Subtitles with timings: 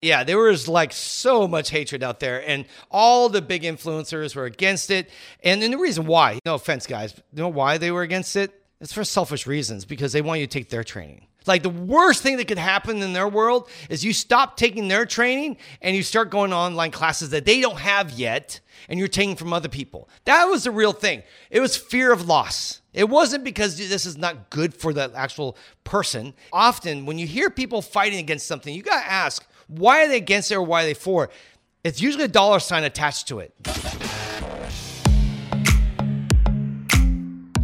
[0.00, 4.44] Yeah, there was like so much hatred out there, and all the big influencers were
[4.44, 5.10] against it.
[5.42, 8.62] And then the reason why, no offense, guys, you know why they were against it?
[8.80, 11.26] It's for selfish reasons because they want you to take their training.
[11.46, 15.06] Like the worst thing that could happen in their world is you stop taking their
[15.06, 19.34] training and you start going online classes that they don't have yet and you're taking
[19.34, 20.08] from other people.
[20.26, 21.22] That was the real thing.
[21.50, 22.82] It was fear of loss.
[22.92, 26.34] It wasn't because this is not good for the actual person.
[26.52, 30.16] Often, when you hear people fighting against something, you got to ask, why are they
[30.16, 31.30] against it or why are they for it?
[31.84, 33.54] It's usually a dollar sign attached to it.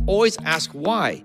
[0.07, 1.25] Always ask why.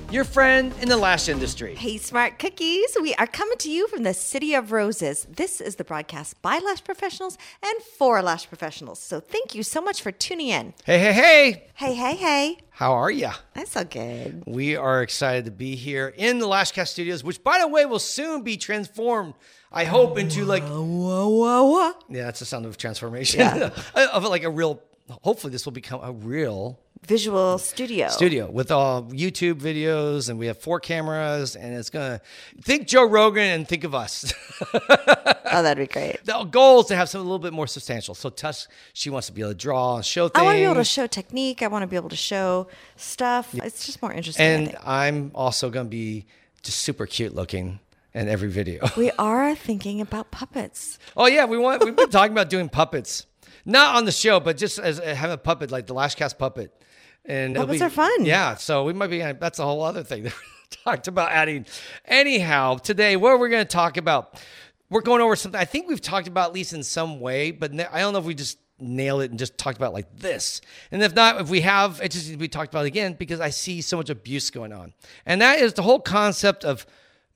[0.11, 1.73] your friend in the lash industry.
[1.75, 2.97] Hey, smart cookies.
[3.01, 5.25] We are coming to you from the City of Roses.
[5.29, 8.99] This is the broadcast by lash professionals and for lash professionals.
[8.99, 10.73] So thank you so much for tuning in.
[10.85, 11.63] Hey, hey, hey!
[11.75, 12.57] Hey, hey, hey.
[12.71, 13.33] How are ya?
[13.53, 14.43] That's so good.
[14.45, 17.99] We are excited to be here in the Lashcast studios, which, by the way, will
[17.99, 19.35] soon be transformed.
[19.71, 20.83] I hope into like Whoa,
[21.29, 21.93] whoa, whoa.
[22.09, 23.69] yeah, that's the sound of transformation Yeah.
[24.13, 24.81] of like a real.
[25.21, 28.09] Hopefully, this will become a real Visual studio.
[28.09, 32.21] studio with all YouTube videos, and we have four cameras, and it's gonna
[32.61, 34.31] think Joe Rogan and think of us.
[35.53, 36.23] Oh, that'd be great.
[36.23, 38.15] the goal is to have something a little bit more substantial.
[38.15, 40.41] So Tuss, she wants to be able to draw and show things.
[40.41, 41.61] I want to be able to show technique.
[41.61, 43.53] I want to be able to show stuff.
[43.55, 44.45] It's just more interesting.
[44.45, 44.77] And.
[44.85, 46.25] I'm also gonna be
[46.61, 47.81] just super cute looking
[48.13, 48.87] in every video.
[48.95, 50.97] we are thinking about puppets.
[51.17, 51.83] Oh yeah, we want.
[51.83, 53.25] We've been talking about doing puppets,
[53.65, 56.80] not on the show, but just as having a puppet like the Lashcast puppet.
[57.25, 58.25] And Puppets be- are fun.
[58.25, 59.21] Yeah, so we might be.
[59.21, 61.65] Uh, that's a whole other thing that we talked about adding.
[62.05, 64.41] Anyhow, today what we're going to talk about,
[64.89, 67.71] we're going over something I think we've talked about at least in some way, but
[67.93, 70.59] I don't know if we just nailed it and just talked about it like this.
[70.91, 73.39] And if not, if we have, it just needs to be talked about again because
[73.39, 74.93] I see so much abuse going on,
[75.25, 76.85] and that is the whole concept of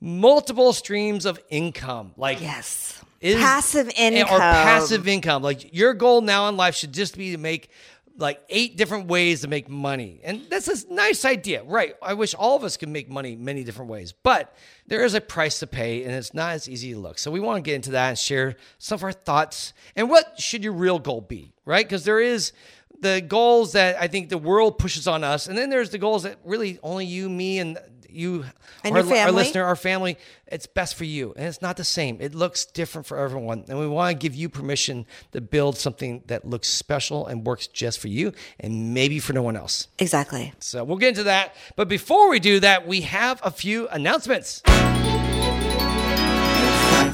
[0.00, 2.12] multiple streams of income.
[2.16, 3.00] Like Yes.
[3.20, 4.34] is- passive income.
[4.34, 5.42] or passive income.
[5.42, 7.70] Like your goal now in life should just be to make
[8.18, 10.20] like eight different ways to make money.
[10.24, 11.94] And that's a nice idea, right?
[12.02, 14.54] I wish all of us could make money many different ways, but
[14.86, 17.18] there is a price to pay and it's not as easy to look.
[17.18, 20.40] So we want to get into that and share some of our thoughts and what
[20.40, 21.84] should your real goal be, right?
[21.84, 22.52] Because there is
[23.00, 26.22] the goals that I think the world pushes on us, and then there's the goals
[26.22, 27.78] that really only you, me, and
[28.16, 28.44] you,
[28.82, 29.20] And our, your family.
[29.20, 30.16] our listener, our family,
[30.46, 31.34] it's best for you.
[31.36, 32.18] And it's not the same.
[32.20, 33.64] It looks different for everyone.
[33.68, 37.66] And we want to give you permission to build something that looks special and works
[37.66, 39.88] just for you and maybe for no one else.
[39.98, 40.52] Exactly.
[40.58, 41.54] So we'll get into that.
[41.76, 44.62] But before we do that, we have a few announcements.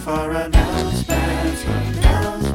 [0.03, 2.51] For announcements, announcements,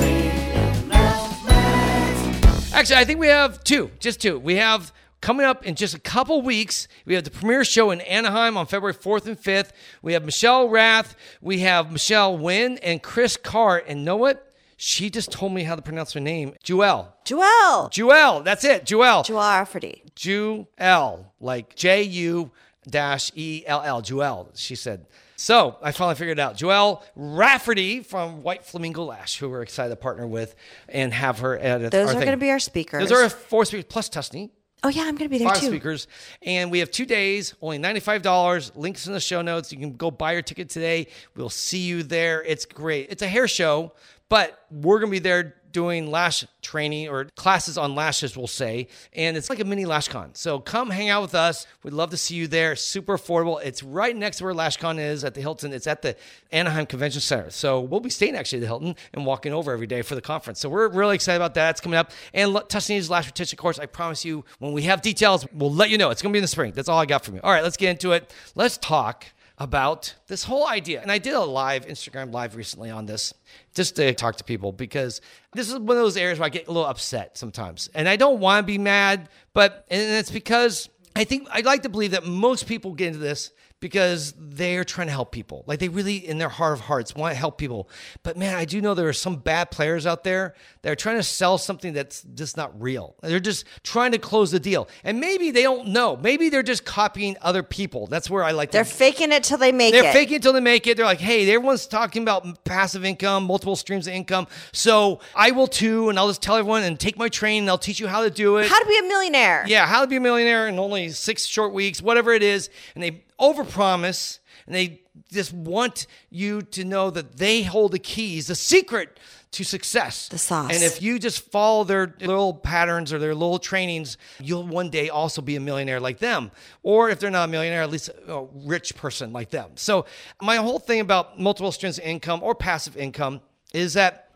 [0.00, 2.72] announcements.
[2.72, 4.38] Actually, I think we have two, just two.
[4.38, 4.90] We have
[5.22, 6.88] coming up in just a couple weeks.
[7.06, 9.70] We have the premiere show in Anaheim on February 4th and 5th.
[10.02, 13.82] We have Michelle Rath, we have Michelle Wynn, and Chris Carr.
[13.86, 14.52] And know what?
[14.76, 16.54] She just told me how to pronounce her name.
[16.64, 17.14] Jewel.
[17.24, 17.88] Joelle.
[17.90, 18.42] Jewel.
[18.42, 18.84] That's it.
[18.84, 19.22] Jewel.
[19.22, 20.02] Joelle Rafferty.
[20.16, 21.32] Jewel.
[21.40, 22.50] Like J U
[22.88, 24.02] dash E L L.
[24.02, 24.50] Jewel.
[24.56, 25.06] She said.
[25.36, 26.56] So I finally figured it out.
[26.56, 30.56] Joelle Rafferty from White Flamingo Lash, who we're excited to partner with
[30.88, 33.08] and have her at Those are going to be our speakers.
[33.08, 34.50] Those are our four speakers plus Tusney.
[34.84, 35.66] Oh, yeah, I'm going to be there Five too.
[35.68, 36.08] speakers,
[36.42, 38.72] and we have two days, only ninety-five dollars.
[38.74, 39.72] Links in the show notes.
[39.72, 41.08] You can go buy your ticket today.
[41.36, 42.42] We'll see you there.
[42.42, 43.08] It's great.
[43.10, 43.92] It's a hair show,
[44.28, 49.36] but we're gonna be there doing lash training or classes on lashes, we'll say, and
[49.36, 50.36] it's like a mini LashCon.
[50.36, 51.66] So come hang out with us.
[51.82, 52.76] We'd love to see you there.
[52.76, 53.60] Super affordable.
[53.62, 55.72] It's right next to where LashCon is at the Hilton.
[55.72, 56.16] It's at the
[56.50, 57.50] Anaheim Convention Center.
[57.50, 60.20] So we'll be staying actually at the Hilton and walking over every day for the
[60.20, 60.60] conference.
[60.60, 61.70] So we're really excited about that.
[61.70, 62.12] It's coming up.
[62.32, 63.78] And Tusney's Lash Retention course.
[63.78, 66.10] I promise you, when we have details, we'll let you know.
[66.10, 66.72] It's gonna be in the spring.
[66.74, 67.40] That's all I got from you.
[67.42, 68.32] All right, let's get into it.
[68.54, 69.26] Let's talk
[69.58, 71.00] about this whole idea.
[71.02, 73.34] And I did a live Instagram live recently on this
[73.74, 75.20] just to talk to people because
[75.52, 77.88] this is one of those areas where I get a little upset sometimes.
[77.94, 81.82] And I don't want to be mad, but and it's because I think I'd like
[81.82, 83.52] to believe that most people get into this
[83.82, 85.64] because they're trying to help people.
[85.66, 87.90] Like they really, in their heart of hearts, want to help people.
[88.22, 91.16] But man, I do know there are some bad players out there that are trying
[91.16, 93.16] to sell something that's just not real.
[93.22, 94.88] They're just trying to close the deal.
[95.02, 96.16] And maybe they don't know.
[96.16, 98.06] Maybe they're just copying other people.
[98.06, 98.88] That's where I like They're to.
[98.90, 100.12] faking it till they make They're it.
[100.12, 100.96] faking it until they make it.
[100.96, 104.46] They're like, hey, everyone's talking about passive income, multiple streams of income.
[104.70, 106.08] So I will too.
[106.08, 108.30] And I'll just tell everyone and take my training and I'll teach you how to
[108.30, 108.68] do it.
[108.68, 109.64] How to be a millionaire.
[109.66, 112.70] Yeah, how to be a millionaire in only six short weeks, whatever it is.
[112.94, 118.46] And they overpromise and they just want you to know that they hold the keys,
[118.46, 119.18] the secret
[119.52, 120.28] to success.
[120.28, 120.72] The sauce.
[120.72, 125.10] And if you just follow their little patterns or their little trainings, you'll one day
[125.10, 126.50] also be a millionaire like them.
[126.82, 129.72] Or if they're not a millionaire, at least a rich person like them.
[129.74, 130.06] So,
[130.40, 133.42] my whole thing about multiple streams of income or passive income
[133.74, 134.30] is that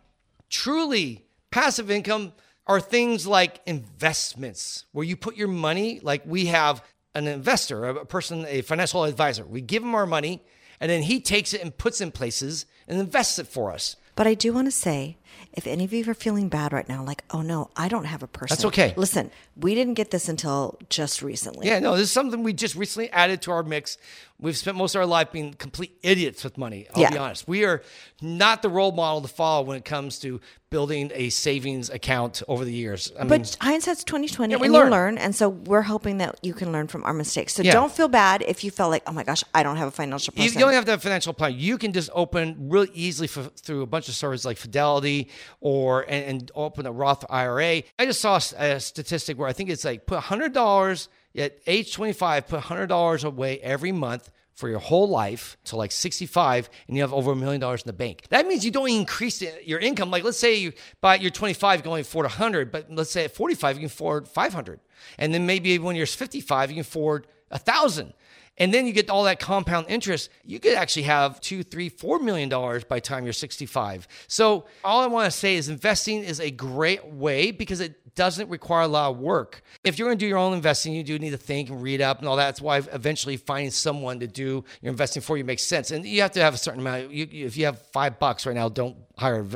[0.51, 2.33] truly passive income
[2.67, 6.83] are things like investments where you put your money like we have
[7.17, 9.45] an investor a person a financial advisor.
[9.45, 10.43] We give him our money
[10.81, 13.97] and then he takes it and puts in places and invests it for us.
[14.15, 15.17] But I do want to say,
[15.53, 18.23] if any of you are feeling bad right now, like, oh no, I don't have
[18.23, 18.55] a person.
[18.55, 18.95] That's okay.
[18.97, 21.67] Listen, we didn't get this until just recently.
[21.67, 23.97] yeah no this is something we just recently added to our mix
[24.39, 27.11] we've spent most of our life being complete idiots with money i'll Yeah.
[27.11, 27.83] be honest we are
[28.21, 32.67] not the role model to follow when it comes to building a savings account over
[32.67, 34.91] the years I mean, But hindsight's twenty twenty, Yeah, we and learn.
[34.91, 37.55] learn, and so we're hoping that you can learn from our mistakes.
[37.55, 37.73] So Yeah.
[37.73, 40.35] don't feel bad if you felt like, oh my gosh, I don't have a financial
[40.37, 40.59] You, person.
[40.59, 41.55] you don't have to have a financial plan.
[41.57, 45.16] You can just open really easily f- through a bunch of services like Fidelity
[45.61, 47.83] or and, and open a Roth IRA.
[47.99, 51.93] I just saw a statistic where I think it's like put hundred dollars at age
[51.95, 56.71] twenty five, put hundred dollars away every month for your whole life to like 65
[56.89, 58.23] and you have over a million dollars in the bank.
[58.31, 60.11] That means you don't increase your income.
[60.11, 60.73] Like let's say you
[61.03, 63.87] by you're 25 you can only afford 100, but let's say at 45 you can
[63.87, 64.81] afford 500.
[65.19, 68.15] And then maybe when you're 55 you can afford a thousand.
[68.59, 70.31] And then you get all that compound interest.
[70.45, 74.09] You could actually have two, three, four million dollars by the time you're 65.
[74.29, 78.49] So all I want to say is investing is a great way because it doesn't
[78.49, 79.63] require a lot of work.
[79.85, 82.01] If you're going to do your own investing, you do need to think and read
[82.01, 82.47] up and all that.
[82.47, 85.91] That's why eventually finding someone to do your investing for you makes sense.
[85.91, 87.11] And you have to have a certain amount.
[87.11, 89.47] You, if you have five bucks right now, don't hire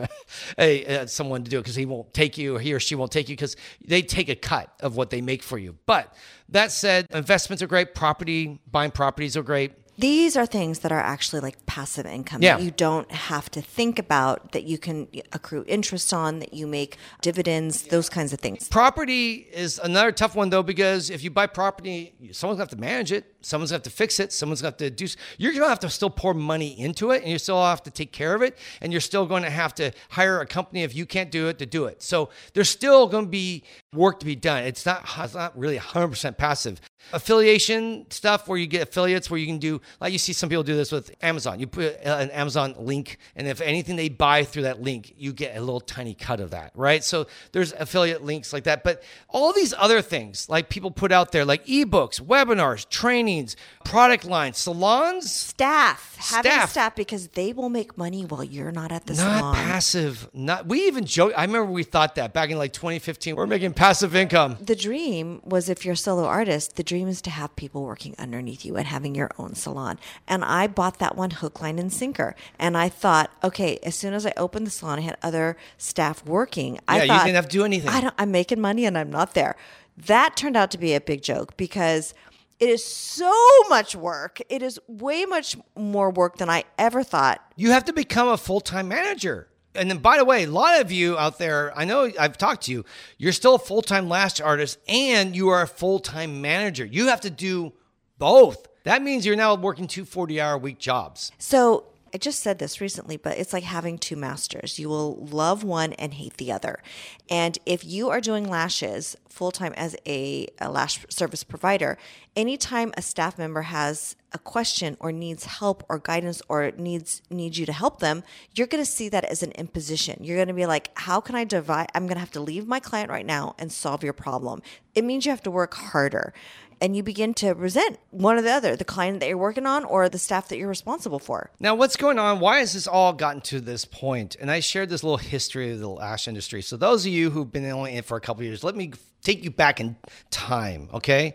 [0.58, 3.11] a, someone to do it because he won't take you or he or she won't
[3.11, 5.76] take you because they take a cut of what they make for you.
[5.87, 6.14] But
[6.50, 7.94] that said, investments are great.
[7.94, 9.73] Property, buying properties are great.
[10.00, 12.56] These are things that are actually like passive income Yeah.
[12.56, 16.67] that you don't have to think about, that you can accrue interest on, that you
[16.67, 18.69] make dividends, those kinds of things.
[18.69, 22.76] Property is another tough one though because if you buy property, someone's gonna have to
[22.76, 25.06] manage it, someone's gonna have to fix it, someone's gonna have to do.
[25.38, 28.12] You're gonna have to still pour money into it, and you still have to take
[28.12, 31.05] care of it, and you're still going to have to hire a company if you
[31.06, 32.02] can't do it to do it.
[32.02, 33.64] So there's still going to be
[33.94, 34.64] work to be done.
[34.64, 36.81] It's not it's not really 100% passive.
[37.12, 40.62] Affiliation stuff where you get affiliates where you can do like you see some people
[40.62, 41.60] do this with Amazon.
[41.60, 45.56] You put an Amazon link, and if anything they buy through that link, you get
[45.56, 47.02] a little tiny cut of that, right?
[47.02, 48.84] So there's affiliate links like that.
[48.84, 54.25] But all these other things like people put out there, like ebooks, webinars, trainings, product
[54.25, 56.70] lines, salons, Staff, having Staff.
[56.70, 59.54] staff because they will make money while you're not at the not salon.
[59.54, 60.28] passive.
[60.32, 61.32] Not we even joke.
[61.37, 63.37] I remember we thought that back in like 2015.
[63.37, 64.56] We're making passive income.
[64.60, 68.14] the dream was if you're a solo artist, the dream is to have people working
[68.18, 69.79] underneath you and having your own salon.
[70.26, 72.34] And I bought that one hook, line, and sinker.
[72.58, 76.25] And I thought, okay, as soon as I opened the salon, I had other staff
[76.25, 76.78] working.
[76.88, 77.90] I Yeah, you didn't have to do anything.
[77.90, 79.56] I don't, I'm making money and I'm not there.
[79.96, 82.14] That turned out to be a big joke because
[82.58, 83.32] it is so
[83.68, 84.40] much work.
[84.49, 87.40] It is way much more work than I ever thought.
[87.56, 89.49] You have to become a full time manager.
[89.75, 92.64] And then, by the way, a lot of you out there, I know I've talked
[92.64, 92.84] to you,
[93.18, 96.84] you're still a full time lash artist and you are a full time manager.
[96.84, 97.72] You have to do
[98.18, 98.66] both.
[98.84, 101.32] That means you're now working two 40 hour week jobs.
[101.38, 104.78] So I just said this recently, but it's like having two masters.
[104.78, 106.82] You will love one and hate the other.
[107.28, 111.99] And if you are doing lashes full time as a, a lash service provider,
[112.34, 117.58] anytime a staff member has a question or needs help or guidance or needs needs
[117.58, 120.22] you to help them, you're going to see that as an imposition.
[120.25, 121.88] You're going to be like, "How can I divide?
[121.94, 124.62] I'm going to have to leave my client right now and solve your problem."
[124.94, 126.32] It means you have to work harder.
[126.80, 129.84] And you begin to resent one or the other, the client that you're working on
[129.84, 131.50] or the staff that you're responsible for.
[131.60, 132.40] Now, what's going on?
[132.40, 134.37] Why has this all gotten to this point?
[134.40, 136.62] And I shared this little history of the lash industry.
[136.62, 138.92] So, those of you who've been only in it for a couple years, let me
[139.22, 139.96] take you back in
[140.30, 141.34] time, okay?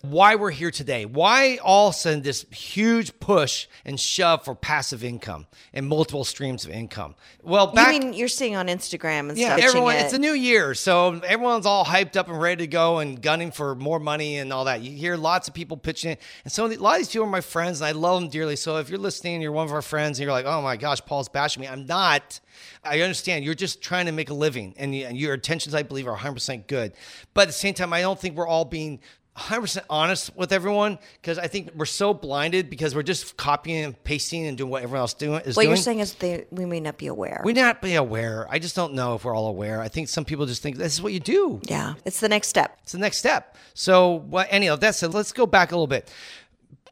[0.00, 1.04] Why we're here today.
[1.04, 6.24] Why all of a sudden this huge push and shove for passive income and multiple
[6.24, 7.16] streams of income?
[7.42, 7.92] Well, back.
[7.92, 9.68] you mean you're seeing on Instagram and yeah, stuff?
[9.68, 9.92] everyone.
[9.92, 13.20] pitching It's a new year, so everyone's all hyped up and ready to go and
[13.20, 14.80] gunning for more money and all that.
[14.80, 17.30] You hear lots of people pitching it, and so a lot of these people are
[17.30, 18.56] my friends, and I love them dearly.
[18.56, 20.78] So if you're listening, and you're one of our friends, and you're like, "Oh my
[20.78, 22.40] gosh, Paul's bashing me," I'm not.
[22.82, 26.12] I understand you're just trying to make a living, and, your intentions, I believe, are
[26.12, 26.94] 100 percent good.
[27.34, 29.00] But at the same time, I don't think we're all being
[29.36, 34.04] 100% honest with everyone because I think we're so blinded because we're just copying and
[34.04, 35.68] pasting and doing what everyone else is doing is What doing.
[35.68, 37.40] you're saying is they we may not be aware.
[37.44, 38.48] We may not be aware.
[38.50, 39.80] I just don't know if we're all aware.
[39.80, 41.60] I think some people just think this is what you do.
[41.68, 42.78] yeah, it's the next step.
[42.82, 43.56] It's the next step.
[43.74, 44.48] So, what?
[44.50, 45.10] Anyhow, that's it.
[45.10, 46.10] Let's go back a little bit.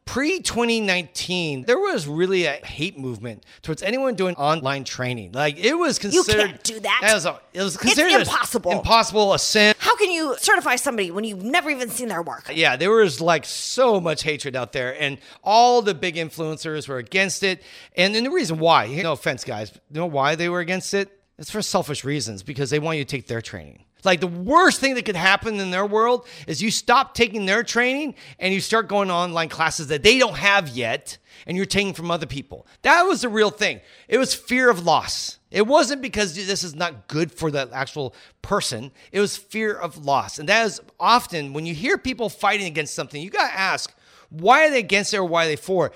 [0.07, 5.33] Pre 2019, there was really a hate movement towards anyone doing online training.
[5.33, 6.41] Like it was considered.
[6.41, 7.01] You can't do that.
[7.03, 8.71] It was, a- it was considered a- impossible.
[8.71, 9.75] impossible, a sin.
[9.79, 12.49] How can you certify somebody when you've never even seen their work?
[12.51, 16.97] Yeah, there was like so much hatred out there, and all the big influencers were
[16.97, 17.61] against it.
[17.95, 21.11] And, then the reason why, no offense, guys, you know why they were against it?
[21.37, 23.83] It's for selfish reasons because they want you to take their training.
[24.03, 27.63] Like the worst thing that could happen in their world is you stop taking their
[27.63, 31.93] training and you start going online classes that they don't have yet and you're taking
[31.93, 32.67] from other people.
[32.83, 33.81] That was the real thing.
[34.07, 35.39] It was fear of loss.
[35.49, 38.91] It wasn't because this is not good for the actual person.
[39.11, 40.39] It was fear of loss.
[40.39, 43.93] And that is often when you hear people fighting against something, you got to ask,
[44.29, 45.93] why are they against it or why are they for it?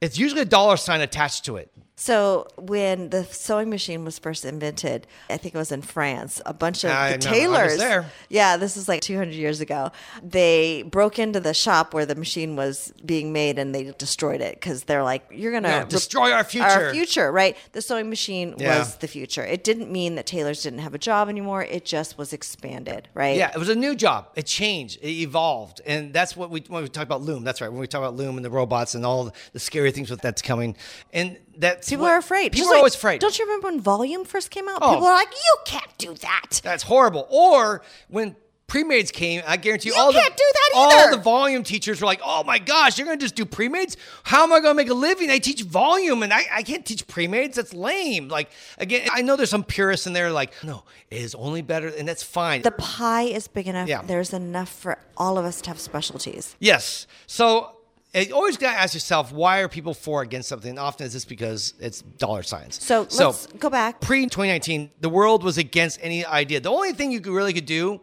[0.00, 1.70] It's usually a dollar sign attached to it.
[2.02, 6.52] So when the sewing machine was first invented, I think it was in France, a
[6.52, 7.78] bunch of I the know, tailors.
[7.78, 8.10] there.
[8.28, 9.92] Yeah, this is like 200 years ago.
[10.20, 14.54] They broke into the shop where the machine was being made and they destroyed it
[14.56, 17.56] because they're like, "You're gonna Yeah, destroy our future." Our future, right?
[17.70, 18.80] The sewing machine Yeah.
[18.80, 19.44] was the future.
[19.44, 21.62] It didn't mean that tailors didn't have a job anymore.
[21.62, 23.36] It just was expanded, right?
[23.36, 24.26] Yeah, it was a new job.
[24.34, 24.98] It changed.
[25.02, 27.44] It evolved, and that's what we when we talk about Loom.
[27.44, 27.70] That's right.
[27.70, 30.42] When we talk about Loom and the robots and all the scary things with that's
[30.42, 30.74] coming,
[31.12, 32.52] and that People are afraid.
[32.52, 33.20] People Just are like- always afraid.
[33.20, 34.78] Don't you remember when Volume first came out?
[34.82, 34.94] Oh.
[34.94, 37.26] People are like, "You can't do that." That's horrible.
[37.30, 38.36] Or when
[38.68, 42.00] pre-mades came, I guarantee you, You all can't the, do that All the volume teachers
[42.00, 43.98] were like, "Oh my gosh, you're going to just do pre-mades?
[44.22, 45.30] How am I going to make a living?
[45.30, 47.56] I teach volume, and I, I can't teach pre-mades.
[47.56, 51.34] That's lame." Like again, I know there's some purists in there like, "No, it is
[51.34, 52.62] only better," and that's fine.
[52.62, 53.88] The pie is big enough.
[53.88, 54.00] Yeah.
[54.02, 56.56] There's enough for all of us to have specialties.
[56.58, 57.06] Yes.
[57.26, 57.76] So
[58.14, 60.70] you always got to ask yourself, why are people for or against something?
[60.70, 62.82] and Often it's just because it's dollar signs.
[62.82, 64.00] So let's go back.
[64.00, 66.60] Pre 2019, the world was against any idea.
[66.60, 68.00] The only thing you could really could do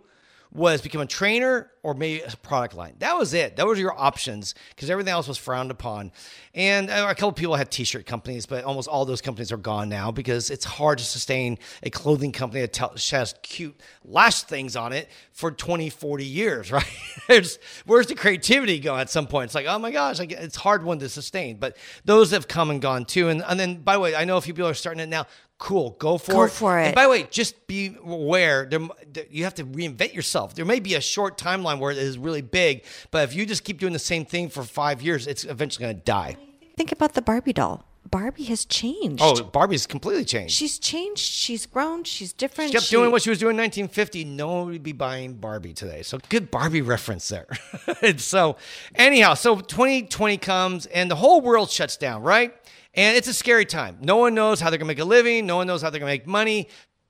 [0.51, 2.95] was become a trainer or maybe a product line.
[2.99, 3.55] That was it.
[3.57, 6.11] That was your options because everything else was frowned upon.
[6.55, 9.89] And uh, a couple people had t-shirt companies, but almost all those companies are gone
[9.89, 12.75] now because it's hard to sustain a clothing company that
[13.11, 17.57] has cute lash things on it for 20, 40 years, right?
[17.85, 19.45] Where's the creativity going at some point?
[19.45, 21.57] It's like, oh my gosh, get- it's hard one to sustain.
[21.57, 23.29] But those have come and gone too.
[23.29, 25.27] And, and then, by the way, I know a few people are starting it now.
[25.59, 26.51] Cool, go for Go it.
[26.51, 28.79] for And by the way, just be aware there,
[29.11, 30.55] there- you have to reinvent yourself.
[30.55, 33.65] There may be a short timeline where it is really big, but if you just
[33.65, 36.37] keep doing the same thing for five years, it's eventually going to die.
[36.77, 37.85] Think about the Barbie doll.
[38.09, 39.21] Barbie has changed.
[39.21, 40.55] Oh, Barbie's completely changed.
[40.55, 41.21] She's changed.
[41.21, 42.05] She's grown.
[42.05, 42.69] She's different.
[42.69, 44.23] She kept She- doing what she was doing in 1950.
[44.23, 46.01] No one would be buying Barbie today.
[46.03, 47.45] So good Barbie reference there.
[48.17, 48.55] so,
[48.95, 52.53] anyhow, so 2020 comes and the whole world shuts down, right?
[52.93, 53.97] And it's a scary time.
[54.01, 55.45] No one knows how they're going to make a living.
[55.45, 56.67] No one knows how they're going to make money.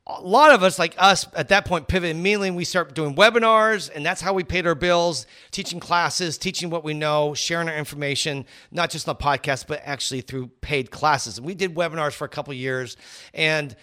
[0.08, 2.48] A lot of us, like us, at that point, pivot immediately.
[2.48, 6.72] and We start doing webinars, and that's how we paid our bills, teaching classes, teaching
[6.72, 10.90] what we know, sharing our information, not just on the podcast, but actually through paid
[10.90, 11.38] classes.
[11.38, 12.98] And we did webinars for a couple of years,
[13.36, 13.76] and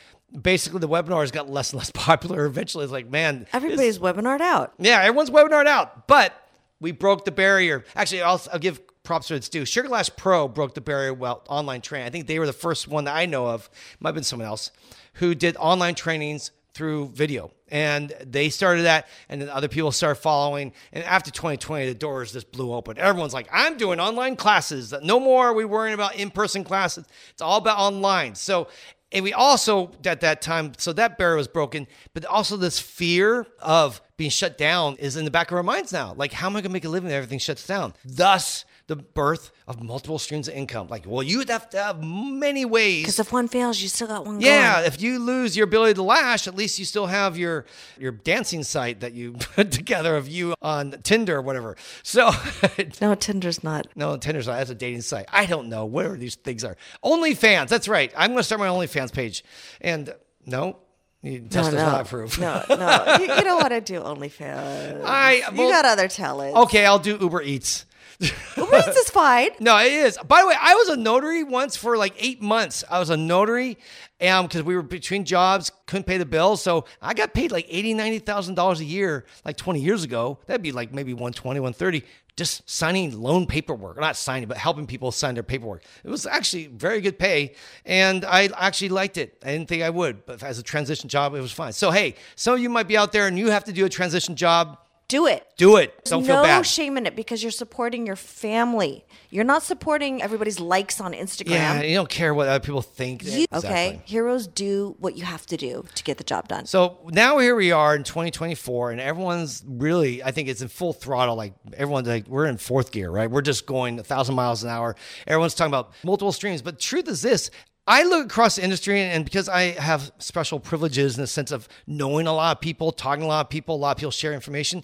[0.42, 2.44] basically the webinars got less and less popular.
[2.44, 4.74] Eventually, it's like, man, this- Everybody's webinared out.
[4.78, 6.32] yeah, everyone's webinared out, but
[6.80, 7.84] we broke the barrier.
[7.94, 9.62] Actually, I'll, I'll give props to its due.
[9.62, 12.06] Sugarlash Pro broke the barrier well online training.
[12.06, 13.70] I think they were the first one that I know of,
[14.00, 14.70] might have been someone else,
[15.14, 17.50] who did online trainings through video.
[17.68, 20.72] And they started that, and then other people started following.
[20.92, 22.98] And after 2020, the doors just blew open.
[22.98, 24.92] Everyone's like, I'm doing online classes.
[25.02, 27.06] No more are we worrying about in person classes.
[27.30, 28.34] It's all about online.
[28.34, 28.68] So,
[29.10, 33.46] and we also, at that time, so that barrier was broken, but also this fear
[33.60, 36.12] of being shut down is in the back of our minds now.
[36.14, 37.94] Like, how am I going to make a living if everything shuts down?
[38.04, 40.86] Thus, the birth of multiple streams of income.
[40.88, 43.02] Like, well, you'd have to have many ways.
[43.02, 44.86] Because if one fails, you still got one Yeah, going.
[44.86, 47.64] if you lose your ability to lash, at least you still have your
[47.98, 51.76] your dancing site that you put together of you on Tinder or whatever.
[52.04, 52.30] So,
[53.00, 53.88] No, Tinder's not.
[53.96, 54.58] no, Tinder's not.
[54.58, 55.26] That's a dating site.
[55.32, 56.76] I don't know where these things are.
[57.04, 57.68] OnlyFans.
[57.68, 58.12] That's right.
[58.16, 59.42] I'm going to start my OnlyFans page.
[59.80, 60.14] And
[60.44, 60.78] no,
[61.22, 62.38] you- No, no, not approve.
[62.38, 63.16] no, no.
[63.18, 65.02] you, you don't want to do OnlyFans.
[65.04, 66.56] I you got other talents.
[66.56, 66.86] okay.
[66.86, 67.84] I'll do Uber Eats.
[68.20, 69.50] Eats is fine.
[69.60, 70.18] No, it is.
[70.26, 72.84] By the way, I was a notary once for like eight months.
[72.90, 73.76] I was a notary, um,
[74.20, 77.66] and because we were between jobs, couldn't pay the bills, so I got paid like
[77.68, 80.38] eighty, ninety thousand dollars a year, like twenty years ago.
[80.46, 82.02] That'd be like maybe 120, 130,
[82.36, 85.82] just signing loan paperwork, or not signing, but helping people sign their paperwork.
[86.04, 87.54] It was actually very good pay,
[87.84, 89.38] and I actually liked it.
[89.44, 91.72] I didn't think I would, but as a transition job, it was fine.
[91.72, 93.88] So hey, some of you might be out there and you have to do a
[93.88, 94.78] transition job.
[95.08, 95.46] Do it.
[95.56, 96.04] Do it.
[96.04, 96.56] Don't feel bad.
[96.58, 99.04] no shame in it because you're supporting your family.
[99.30, 101.50] You're not supporting everybody's likes on Instagram.
[101.50, 103.22] yeah, you don't care what other people think.
[103.24, 103.68] You- Exactly.
[103.70, 106.66] Okay, heroes do what you have to do to get the job done.
[106.66, 110.92] So now here we are in 2024, and everyone's really, I think it's in full
[110.92, 111.36] throttle.
[111.36, 113.30] Like everyone's like, we're in fourth gear, right?
[113.30, 114.96] We're just going a thousand miles an hour.
[115.28, 116.62] Everyone's talking about multiple streams.
[116.62, 117.50] But truth is this.
[117.86, 121.68] I look across the industry, and because I have special privileges in the sense of
[121.86, 124.10] knowing a lot of people, talking to a lot of people, a lot of people
[124.10, 124.82] share information.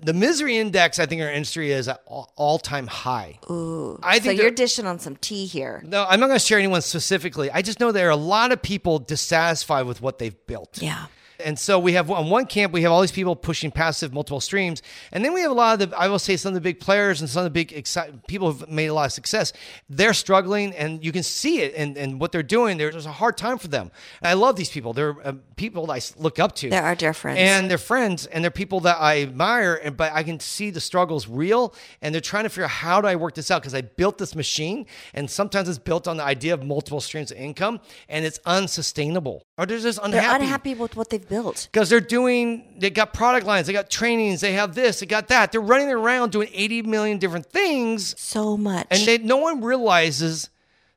[0.00, 3.38] The misery index, I think, in our industry is at all time high.
[3.50, 5.82] Ooh, I so you're dishing on some tea here.
[5.86, 7.50] no, I'm not going to share anyone specifically.
[7.50, 10.80] I just know there are a lot of people dissatisfied with what they've built.
[10.82, 11.06] Yeah.
[11.40, 14.40] And so we have on one camp, we have all these people pushing passive multiple
[14.40, 14.82] streams.
[15.12, 16.80] And then we have a lot of the, I will say some of the big
[16.80, 19.52] players and some of the big exci- people who've made a lot of success.
[19.88, 22.78] They're struggling and you can see it and, and what they're doing.
[22.78, 23.90] There's a hard time for them.
[24.22, 24.92] And I love these people.
[24.92, 26.70] They're uh, people I look up to.
[26.70, 27.38] They're our dear friends.
[27.38, 29.74] And they're friends and they're people that I admire.
[29.82, 33.00] And, but I can see the struggles real and they're trying to figure out how
[33.00, 33.62] do I work this out?
[33.62, 37.30] Because I built this machine and sometimes it's built on the idea of multiple streams
[37.30, 39.44] of income and it's unsustainable.
[39.58, 40.12] Or they're just unhappy.
[40.12, 41.33] They're unhappy unhappy with what they've built.
[41.42, 45.28] Because they're doing they got product lines they got trainings they have this they got
[45.28, 48.86] that they're running around doing 80 million different things So much.
[48.90, 50.48] and they, no one realizes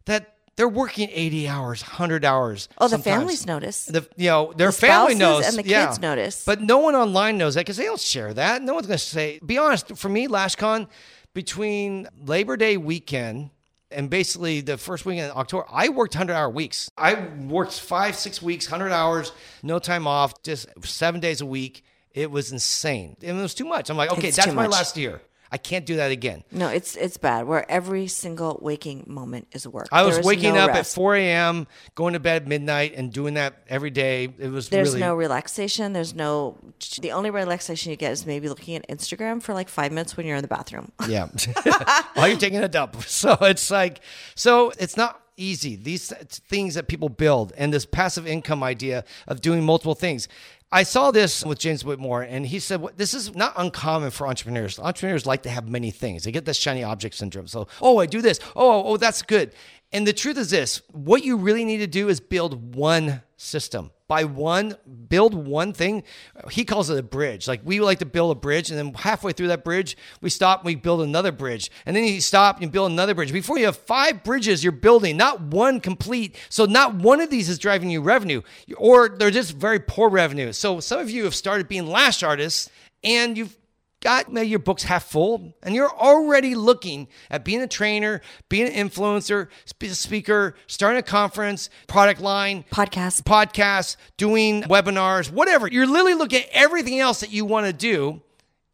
[0.06, 3.16] that they're working 80 hours 100 hours oh, the sometimes.
[3.16, 3.86] families notice.
[3.86, 5.86] the you know their The family knows and the yeah.
[5.88, 6.44] kids notice.
[6.46, 9.04] but no one online knows that because they don't share that no one's going to
[9.06, 10.88] say be honest for me lashcon
[11.34, 13.52] between labor day weekend
[13.92, 16.90] and basically the first weekend in october i worked 100 hour weeks.
[16.98, 17.14] I
[17.48, 19.32] worked five six weeks 100 hours
[19.64, 21.84] no time off just seven days a week.
[22.14, 23.16] It was insane.
[23.22, 23.90] And it was too much.
[23.90, 26.96] I'm like okay It's that's my last year i can't do that again no, it's
[26.96, 27.46] it's bad.
[27.46, 29.88] Where every single waking moment is work.
[29.92, 30.92] I was waking no up rest.
[30.92, 34.30] at 4 a.m., going to bed at midnight, and doing that every day.
[34.38, 35.94] It was There's really no relaxation.
[35.94, 36.58] There's no.
[37.02, 40.26] The only relaxation you get is maybe looking at Instagram for like five minutes when
[40.26, 40.92] you're in the bathroom.
[41.08, 41.28] Yeah.
[42.14, 42.96] While you're taking a dump.
[43.08, 44.02] So it's like,
[44.36, 45.76] so it's not easy.
[45.76, 46.10] These
[46.50, 50.28] things that people build and this passive income idea of doing multiple things.
[50.72, 54.80] I saw this with James Wedmore, and he said, This is not uncommon for entrepreneurs.
[54.80, 56.24] Entrepreneurs like to have many things.
[56.24, 57.48] They get this shiny object syndrome.
[57.48, 58.40] So, oh, I do this.
[58.56, 59.54] Oh, oh, that's good.
[59.94, 63.92] And the truth is this what you really need to do is build one system.
[64.08, 64.76] By one,
[65.10, 66.04] build one thing.
[66.50, 67.48] He calls it a bridge.
[67.48, 70.62] Like we like to build a bridge, and then halfway through that bridge, we stop
[70.62, 71.70] and we build another bridge.
[71.86, 73.32] And then you stop and build another bridge.
[73.32, 76.36] Before you have five bridges you're building, not one complete.
[76.50, 78.42] So not one of these is driving you revenue,
[78.76, 80.52] or they're just very poor revenue.
[80.52, 82.70] So some of you have started being lash artists
[83.04, 83.56] and you've
[84.02, 88.68] got maybe your book's half full and you're already looking at being a trainer, being
[88.72, 93.24] an influencer, sp- speaker, starting a conference, product line, Podcast.
[93.24, 95.68] podcasts, doing webinars, whatever.
[95.68, 98.22] You're literally looking at everything else that you want to do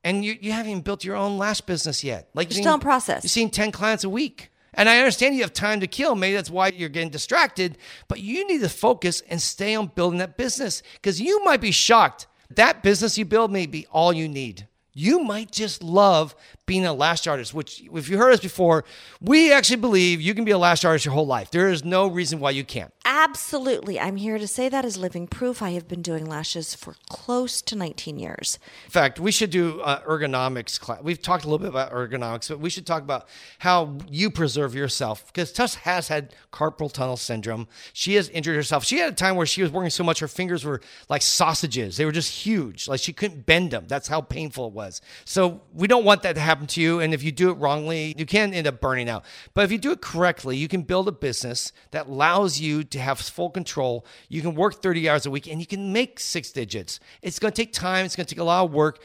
[0.03, 2.29] and you, you haven't even built your own lash business yet.
[2.33, 3.23] Like You're you're still in process.
[3.23, 4.49] You're seeing 10 clients a week.
[4.75, 6.15] And I understand you have time to kill.
[6.15, 10.17] Maybe that's why you're getting distracted, but you need to focus and stay on building
[10.19, 12.27] that business because you might be shocked.
[12.49, 14.67] That business you build may be all you need.
[14.93, 18.85] You might just love being a lash artist, which, if you heard us before,
[19.19, 21.51] we actually believe you can be a lash artist your whole life.
[21.51, 22.93] There is no reason why you can't.
[23.05, 23.99] Absolutely.
[23.99, 25.61] I'm here to say that as living proof.
[25.61, 28.59] I have been doing lashes for close to 19 years.
[28.85, 31.01] In fact, we should do uh, ergonomics class.
[31.01, 33.27] We've talked a little bit about ergonomics, but we should talk about
[33.59, 37.67] how you preserve yourself because Tuss has had carpal tunnel syndrome.
[37.91, 38.85] She has injured herself.
[38.85, 41.97] She had a time where she was working so much her fingers were like sausages.
[41.97, 42.87] They were just huge.
[42.87, 43.85] Like she couldn't bend them.
[43.87, 44.82] That's how painful it was.
[45.25, 46.99] So we don't want that to happen to you.
[46.99, 49.25] And if you do it wrongly, you can end up burning out.
[49.53, 52.99] But if you do it correctly, you can build a business that allows you to
[52.99, 54.05] have full control.
[54.29, 56.99] You can work 30 hours a week and you can make six digits.
[57.21, 58.05] It's going to take time.
[58.05, 58.99] It's going to take a lot of work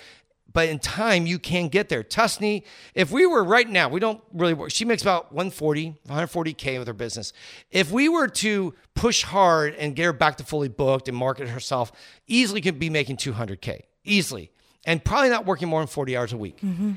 [0.52, 2.02] but in time you can get there.
[2.02, 2.64] Tusney,
[2.94, 4.70] if we were right now, we don't really work.
[4.70, 7.32] She makes about 140, 140K with her business.
[7.70, 11.48] If we were to push hard and get her back to fully booked and market
[11.48, 11.92] herself,
[12.26, 14.50] easily could be making 200K, easily.
[14.86, 16.60] And probably not working more than 40 hours a week.
[16.60, 16.92] Mm-hmm.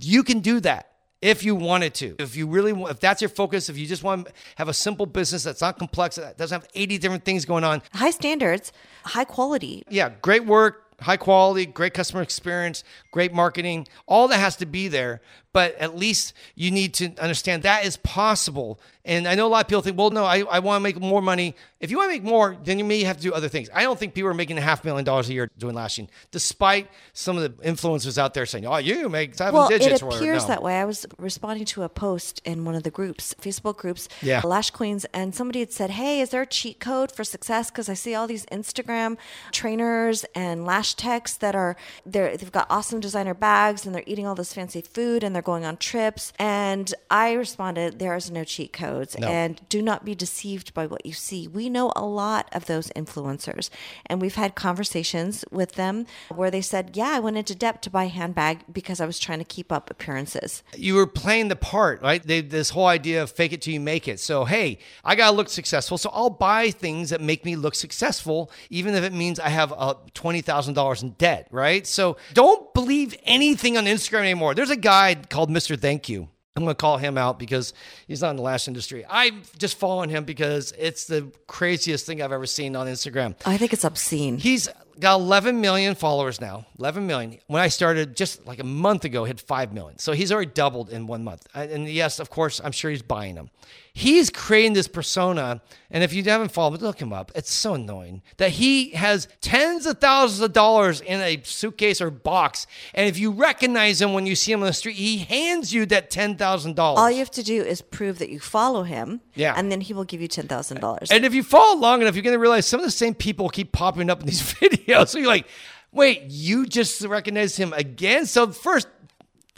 [0.00, 0.90] You can do that
[1.22, 2.16] if you wanted to.
[2.18, 4.74] If you really want, if that's your focus, if you just want to have a
[4.74, 8.72] simple business that's not complex, that doesn't have 80 different things going on, High standards,
[9.04, 9.84] high quality.
[9.88, 14.88] yeah, great work, high quality, great customer experience, great marketing, all that has to be
[14.88, 15.20] there.
[15.52, 18.80] But at least you need to understand that is possible.
[19.06, 21.00] And I know a lot of people think, well, no, I, I want to make
[21.00, 21.54] more money.
[21.80, 23.70] If you want to make more, then you may have to do other things.
[23.72, 26.88] I don't think people are making a half million dollars a year doing lashing, despite
[27.12, 30.02] some of the influencers out there saying, oh, you make seven Well, digits.
[30.02, 30.48] it appears no.
[30.48, 30.80] that way.
[30.80, 34.40] I was responding to a post in one of the groups, Facebook groups, Yeah.
[34.44, 37.88] Lash Queens, and somebody had said, "Hey, is there a cheat code for success?" Because
[37.88, 39.16] I see all these Instagram
[39.52, 44.26] trainers and lash techs that are they're, they've got awesome designer bags and they're eating
[44.26, 46.32] all this fancy food and they're going on trips.
[46.38, 49.28] And I responded, "There is no cheat codes, No.
[49.28, 51.46] and do not be deceived by what you see.
[51.48, 53.70] We know a lot of those influencers,
[54.06, 57.90] and we've had conversations with them where they said, "Yeah, I went into debt to
[57.90, 61.56] buy a handbag because I was trying to keep up appearances." you were playing the
[61.56, 62.22] part, right?
[62.22, 64.20] They, this whole idea of fake it till you make it.
[64.20, 65.98] So, hey, I got to look successful.
[65.98, 69.72] So I'll buy things that make me look successful, even if it means I have
[69.76, 71.86] uh, $20,000 in debt, right?
[71.86, 74.54] So don't believe anything on Instagram anymore.
[74.54, 75.78] There's a guy called Mr.
[75.78, 76.28] Thank You.
[76.56, 77.74] I'm going to call him out because
[78.08, 79.04] he's not in the lash industry.
[79.08, 83.34] I'm just following him because it's the craziest thing I've ever seen on Instagram.
[83.44, 84.38] I think it's obscene.
[84.38, 84.68] He's
[85.00, 86.66] got 11 million followers now.
[86.78, 87.38] 11 million.
[87.46, 89.98] When I started just like a month ago, hit 5 million.
[89.98, 91.46] So he's already doubled in one month.
[91.54, 93.50] And yes, of course, I'm sure he's buying them.
[93.92, 95.62] He's creating this persona.
[95.90, 97.32] And if you haven't followed him, look him up.
[97.34, 102.10] It's so annoying that he has tens of thousands of dollars in a suitcase or
[102.10, 102.66] box.
[102.92, 105.86] And if you recognize him when you see him on the street, he hands you
[105.86, 106.78] that $10,000.
[106.78, 109.54] All you have to do is prove that you follow him, Yeah.
[109.56, 111.10] and then he will give you ten thousand dollars.
[111.10, 113.48] And if you follow long enough, you're going to realize some of the same people
[113.48, 114.85] keep popping up in these videos.
[115.06, 115.46] So you're like,
[115.92, 118.26] wait, you just recognized him again?
[118.26, 118.88] So, first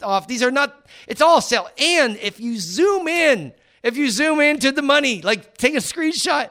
[0.02, 1.68] off, these are not, it's all sale.
[1.78, 6.50] And if you zoom in, if you zoom into the money, like take a screenshot,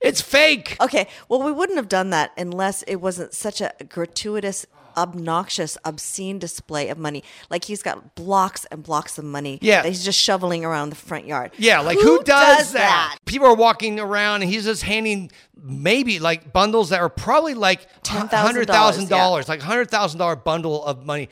[0.00, 0.76] it's fake.
[0.80, 4.66] Okay, well, we wouldn't have done that unless it wasn't such a gratuitous,
[4.98, 7.22] obnoxious, obscene display of money.
[7.48, 9.82] Like he's got blocks and blocks of money Yeah.
[9.82, 11.52] that he's just shoveling around the front yard.
[11.56, 13.16] Yeah, like who, does, that?
[13.24, 17.88] People are walking around and he's just handing maybe like bundles that are probably like
[18.02, 18.28] $10,000,
[18.66, 21.28] $100,000, like $100,000 bundle of money.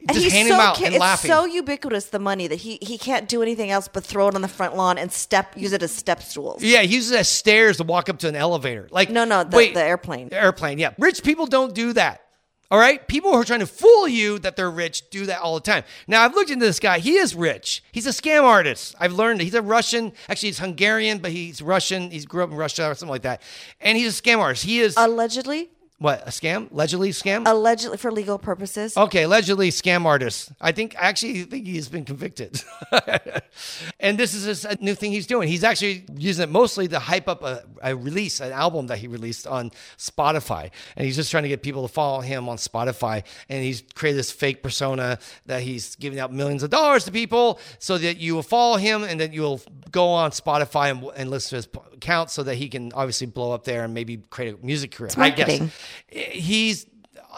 [0.00, 1.28] And just he's handing so them out ca- it's laughing.
[1.28, 4.42] so ubiquitous the money that he he can't do anything else but throw it on
[4.42, 6.62] the front lawn and step use it as step stools.
[6.62, 8.86] Yeah, he uses it as stairs to walk up to an elevator.
[8.92, 10.28] Like No, no, the- wait, the airplane.
[10.28, 10.78] The airplane.
[10.78, 12.22] Yeah, rich people don't do that.
[12.70, 15.54] All right, people who are trying to fool you that they're rich do that all
[15.54, 15.84] the time.
[16.06, 16.98] Now I've looked into this guy.
[16.98, 17.82] He is rich.
[17.92, 18.94] He's a scam artist.
[19.00, 20.12] I've learned he's a Russian.
[20.28, 22.10] Actually, he's Hungarian, but he's Russian.
[22.10, 23.40] He grew up in Russia or something like that.
[23.80, 24.64] And he's a scam artist.
[24.66, 25.70] He is Allegedly,
[26.00, 26.70] what a scam?
[26.70, 27.42] Allegedly scam.
[27.44, 28.96] allegedly for legal purposes.
[28.96, 30.52] Okay, allegedly scam artist.
[30.60, 32.62] I think actually I think he's been convicted.
[34.00, 35.48] and this is a new thing he's doing.
[35.48, 39.08] He's actually using it mostly to hype up a, a release, an album that he
[39.08, 40.70] released on Spotify.
[40.96, 43.24] And he's just trying to get people to follow him on Spotify.
[43.48, 47.58] And he's created this fake persona that he's giving out millions of dollars to people
[47.80, 51.50] so that you will follow him and that you'll go on Spotify and, and listen
[51.50, 51.66] to his
[51.98, 55.10] account so that he can obviously blow up there and maybe create a music career.
[55.16, 55.60] I guess
[56.08, 56.86] he's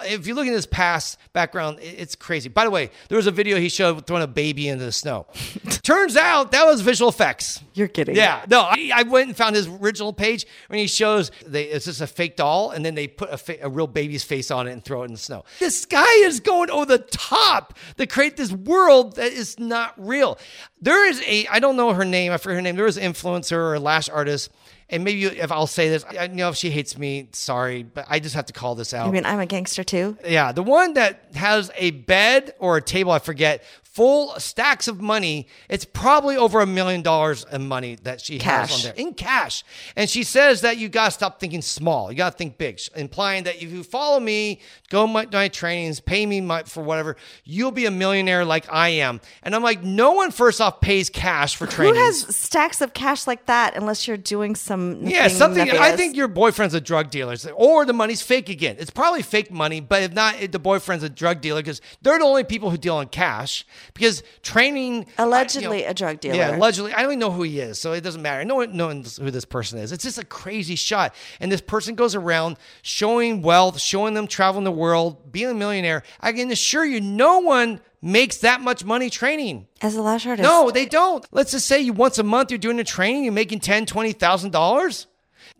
[0.04, 2.48] if you look at his past background, it's crazy.
[2.48, 5.26] By the way, there was a video he showed throwing a baby into the snow.
[5.82, 7.62] Turns out that was visual effects.
[7.74, 8.16] You're kidding.
[8.16, 11.84] Yeah, no, I, I went and found his original page when he shows they, it's
[11.86, 14.66] just a fake doll, and then they put a, fa- a real baby's face on
[14.68, 15.44] it and throw it in the snow.
[15.58, 20.38] This guy is going over the top to create this world that is not real.
[20.80, 22.76] There is a, I don't know her name, I forget her name.
[22.76, 24.50] There is an influencer or a lash artist,
[24.90, 28.18] and maybe if I'll say this, I know if she hates me, sorry, but I
[28.18, 29.08] just have to call this out.
[29.08, 30.16] I mean, I'm a gangster too.
[30.26, 35.00] Yeah, the one that has a bed or a table, I forget, full stacks of
[35.00, 35.48] money.
[35.68, 39.64] It's probably over a million dollars in money that she has on there in cash.
[39.96, 42.10] And she says that you gotta stop thinking small.
[42.10, 46.24] You gotta think big, implying that if you follow me, go my, my trainings, pay
[46.24, 49.20] me my, for whatever, you'll be a millionaire like I am.
[49.42, 51.94] And I'm like, no one first off pays cash for training.
[51.96, 55.70] Who has stacks of cash like that unless you're doing some Yeah, thing something.
[55.70, 58.76] I think your boyfriend's a drug dealer, or the money's fake again.
[58.78, 62.24] It's probably fake money, but if not, the boyfriend's a drug dealer because they're the
[62.24, 63.66] only people who deal in cash.
[63.94, 66.36] Because training I- you Allegedly know- a drug dealer.
[66.36, 66.92] Yeah, allegedly.
[66.92, 68.44] I don't even know who he is, so it doesn't matter.
[68.44, 69.92] No one knows who this person is.
[69.92, 71.14] It's just a crazy shot.
[71.40, 76.02] And this person goes around showing wealth, showing them traveling the world, being a millionaire.
[76.20, 79.66] I can assure you, no one makes that much money training.
[79.82, 80.48] As a lash artist.
[80.48, 81.24] No, they don't.
[81.32, 84.12] Let's just say you once a month you're doing a training, you're making ten, twenty
[84.12, 85.06] thousand dollars.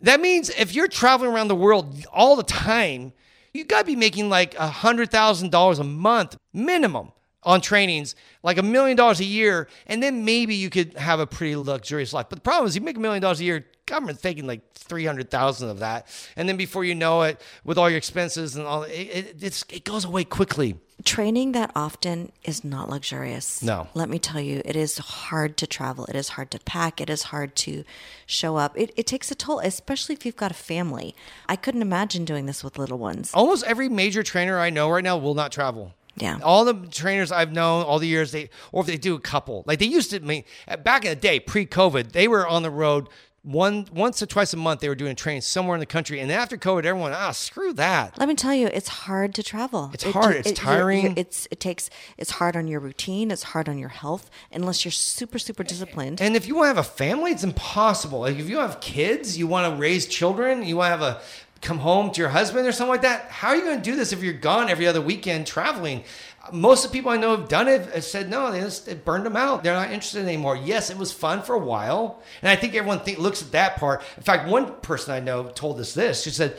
[0.01, 3.13] That means if you're traveling around the world all the time,
[3.53, 7.11] you gotta be making like a hundred thousand dollars a month minimum
[7.43, 11.27] on trainings, like a million dollars a year, and then maybe you could have a
[11.27, 12.27] pretty luxurious life.
[12.29, 15.05] But the problem is, you make a million dollars a year, government's taking like three
[15.05, 18.65] hundred thousand of that, and then before you know it, with all your expenses and
[18.67, 20.75] all, it, it, it's, it goes away quickly.
[21.03, 23.63] Training that often is not luxurious.
[23.63, 23.87] No.
[23.95, 26.05] Let me tell you, it is hard to travel.
[26.05, 27.01] It is hard to pack.
[27.01, 27.83] It is hard to
[28.27, 28.77] show up.
[28.77, 31.15] It, it takes a toll, especially if you've got a family.
[31.49, 33.31] I couldn't imagine doing this with little ones.
[33.33, 35.95] Almost every major trainer I know right now will not travel.
[36.21, 36.39] Yeah.
[36.43, 39.63] All the trainers I've known all the years, they or if they do a couple,
[39.65, 40.17] like they used to.
[40.17, 40.43] I mean,
[40.83, 43.07] back in the day, pre-COVID, they were on the road
[43.43, 44.81] one once or twice a month.
[44.81, 48.17] They were doing training somewhere in the country, and after COVID, everyone ah screw that.
[48.19, 49.89] Let me tell you, it's hard to travel.
[49.95, 50.35] It's hard.
[50.35, 51.17] It's you're- tiring.
[51.17, 53.31] it's it takes it's hard on your routine.
[53.31, 56.21] It's hard on your health unless you're super super disciplined.
[56.21, 58.19] And if you want to have a family, it's impossible.
[58.19, 61.21] Like if you have kids, you want to raise children, you want to have a
[61.61, 63.29] come home to your husband or something like that.
[63.29, 66.03] How are you going to do this if you're gone every other weekend traveling?
[66.51, 69.05] Most of the people I know have done it have said no, they just it
[69.05, 69.63] burned them out.
[69.63, 70.55] They're not interested anymore.
[70.55, 73.75] Yes, it was fun for a while, and I think everyone think, looks at that
[73.75, 74.01] part.
[74.17, 76.23] In fact, one person I know told us this.
[76.23, 76.57] She said,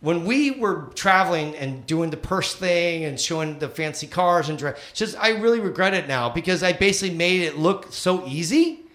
[0.00, 4.58] when we were traveling and doing the purse thing and showing the fancy cars and
[4.58, 8.24] dri- she says, I really regret it now because I basically made it look so
[8.26, 8.87] easy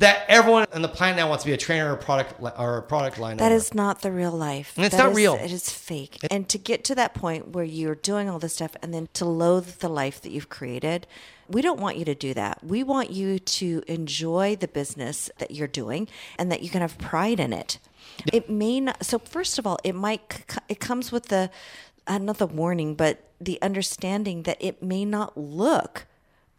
[0.00, 2.78] that everyone on the planet now wants to be a trainer or product li- or
[2.78, 3.36] a product line.
[3.36, 3.54] That owner.
[3.54, 4.72] is not the real life.
[4.76, 5.34] And it's That not is- real.
[5.34, 6.18] It is fake.
[6.30, 9.24] And to get to that point where you're doing all this stuff and then to
[9.24, 11.06] loathe the life that you've created,
[11.48, 12.64] we don't want you to do that.
[12.64, 16.08] We want you to enjoy the business that you're doing
[16.38, 17.78] and that you can have pride in it.
[18.32, 19.04] It may not.
[19.04, 20.44] So first of all, it might.
[20.68, 21.50] It comes with the,
[22.06, 26.06] uh, not the warning, but the understanding that it may not look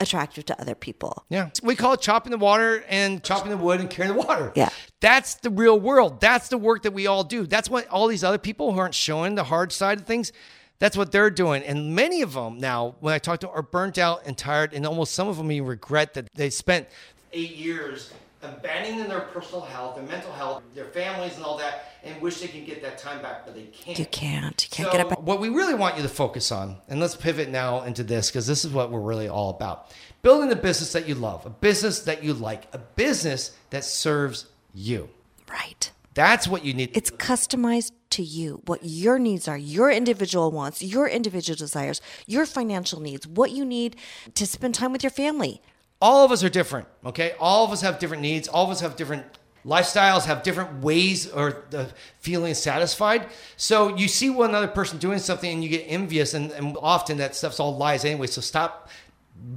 [0.01, 1.25] attractive to other people.
[1.29, 1.49] Yeah.
[1.63, 4.51] We call it chopping the water and chopping the wood and carrying the water.
[4.55, 4.69] Yeah.
[4.99, 6.19] That's the real world.
[6.19, 7.45] That's the work that we all do.
[7.45, 10.31] That's what all these other people who aren't showing the hard side of things,
[10.79, 11.63] that's what they're doing.
[11.63, 14.73] And many of them now, when I talk to them, are burnt out and tired.
[14.73, 16.87] And almost some of them even regret that they spent
[17.33, 18.11] eight years
[18.41, 22.47] abandoning their personal health, their mental health, their families and all that, and wish they
[22.47, 23.99] can get that time back, but they can't.
[23.99, 24.63] You can't.
[24.63, 25.21] You can't So get it back.
[25.21, 28.47] What we really want you to focus on, and let's pivot now into this because
[28.47, 32.01] this is what we're really all about building a business that you love, a business
[32.01, 35.09] that you like, a business that serves you.
[35.49, 35.91] Right.
[36.13, 36.91] That's what you need.
[36.93, 42.45] It's customized to you, what your needs are, your individual wants, your individual desires, your
[42.45, 43.95] financial needs, what you need
[44.35, 45.61] to spend time with your family.
[46.01, 47.35] All of us are different, okay?
[47.39, 48.47] All of us have different needs.
[48.47, 49.25] All of us have different
[49.65, 53.27] lifestyles, have different ways or the feeling satisfied.
[53.57, 57.17] So you see one other person doing something and you get envious, and, and often
[57.17, 58.27] that stuff's all lies anyway.
[58.27, 58.89] So stop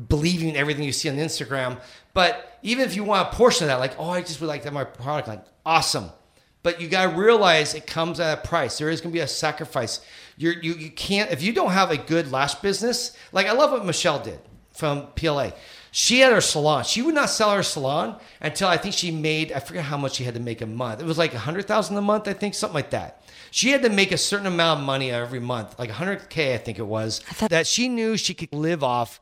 [0.09, 1.80] believing everything you see on Instagram.
[2.12, 4.62] But even if you want a portion of that, like, oh, I just would like
[4.62, 6.11] to have my product line, awesome.
[6.62, 8.78] But you gotta realize it comes at a price.
[8.78, 10.00] There is gonna be a sacrifice.
[10.38, 13.14] You're, you you can't if you don't have a good lash business.
[13.33, 14.38] Like I love what Michelle did
[14.72, 15.50] from PLA.
[15.96, 16.83] She had her salon.
[16.83, 20.16] She would not sell her salon until I think she made I forget how much
[20.16, 21.00] she had to make a month.
[21.00, 23.22] It was like a hundred thousand a month, I think, something like that.
[23.52, 26.80] She had to make a certain amount of money every month, like 100k, I think
[26.80, 29.20] it was, that she knew she could live off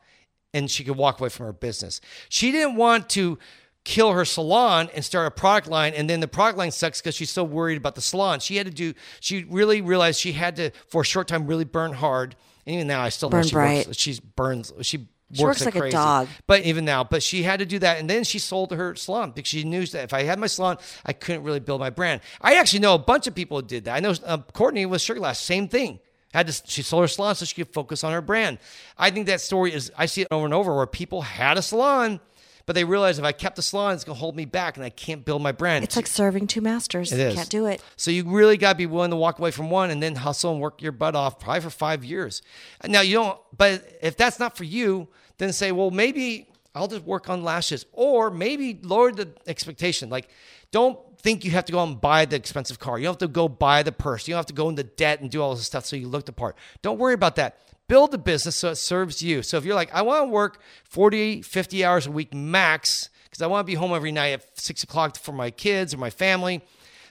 [0.51, 2.01] and she could walk away from her business.
[2.27, 3.37] She didn't want to
[3.83, 7.13] kill her salon and start a product line and then the product line sucks because
[7.13, 8.39] she's so worried about the salon.
[8.39, 11.65] She had to do she really realized she had to for a short time really
[11.65, 12.35] burn hard.
[12.65, 13.85] And even now I still know Burn she bright.
[13.85, 15.93] works she burns she She works like a crazy.
[15.93, 16.27] dog.
[16.47, 17.99] But even now, but she had to do that.
[17.99, 20.77] And then she sold her salon because she knew that if I had my salon,
[21.05, 22.21] I couldn't really build my brand.
[22.41, 23.95] I actually know a bunch of people who did that.
[23.95, 25.99] I know uh, Courtney with Sugarlash, same thing.
[26.33, 28.57] Had to, she sold her salon so she could focus on her brand.
[28.97, 31.61] I think that story is, I see it over and over where people had a
[31.61, 32.19] salon,
[32.65, 34.83] but they realized if I kept the salon, it's going to hold me back and
[34.83, 35.83] I can't build my brand.
[35.83, 37.11] It's like serving two masters.
[37.11, 37.35] It is.
[37.35, 37.83] Can't do it.
[37.97, 40.53] So you really got to be willing to walk away from one and then hustle
[40.53, 42.41] and work your butt off probably for five years.
[42.83, 45.09] Now you don't, but if that's not for you,
[45.43, 50.09] then say, well, maybe I'll just work on lashes or maybe lower the expectation.
[50.09, 50.29] Like
[50.71, 52.97] don't think you have to go and buy the expensive car.
[52.97, 54.27] You don't have to go buy the purse.
[54.27, 56.25] You don't have to go into debt and do all this stuff so you look
[56.25, 56.57] the part.
[56.81, 57.59] Don't worry about that.
[57.87, 59.43] Build a business so it serves you.
[59.43, 63.41] So if you're like, I want to work 40, 50 hours a week max because
[63.41, 66.09] I want to be home every night at six o'clock for my kids or my
[66.09, 66.61] family,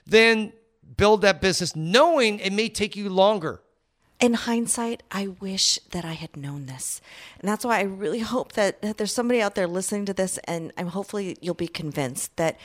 [0.06, 0.52] then
[0.96, 3.62] build that business knowing it may take you longer.
[4.22, 7.00] In hindsight, I wish that I had known this.
[7.40, 10.38] And that's why I really hope that, that there's somebody out there listening to this,
[10.44, 12.58] and I'm hopefully you'll be convinced that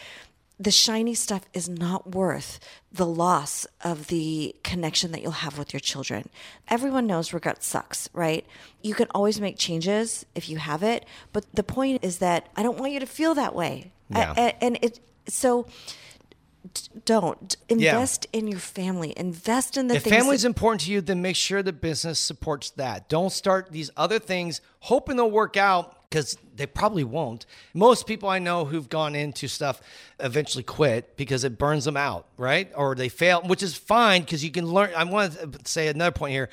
[0.59, 2.59] the shiny stuff is not worth
[2.91, 6.29] the loss of the connection that you'll have with your children.
[6.67, 8.45] Everyone knows regret sucks, right?
[8.81, 12.63] You can always make changes if you have it, but the point is that I
[12.63, 13.91] don't want you to feel that way.
[14.09, 14.33] Yeah.
[14.35, 15.67] A- and it so
[17.05, 19.13] don't invest in your family.
[19.17, 20.15] Invest in the if things.
[20.15, 23.09] family's that- important to you, then make sure the business supports that.
[23.09, 27.45] Don't start these other things hoping they'll work out because they probably won't.
[27.73, 29.81] Most people I know who've gone into stuff
[30.19, 32.71] eventually quit because it burns them out, right?
[32.75, 34.91] Or they fail, which is fine because you can learn.
[34.95, 36.49] I want to say another point here.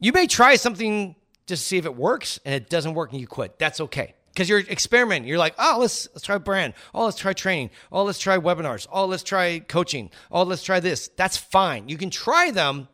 [0.00, 1.14] You may try something
[1.46, 3.58] just to see if it works and it doesn't work and you quit.
[3.58, 4.14] That's okay.
[4.32, 5.28] Because you're experimenting.
[5.28, 6.74] You're like, oh, let's let's try brand.
[6.94, 7.70] Oh, let's try training.
[7.90, 8.86] Oh, let's try webinars.
[8.90, 10.10] Oh, let's try coaching.
[10.30, 11.08] Oh, let's try this.
[11.16, 11.88] That's fine.
[11.88, 12.88] You can try them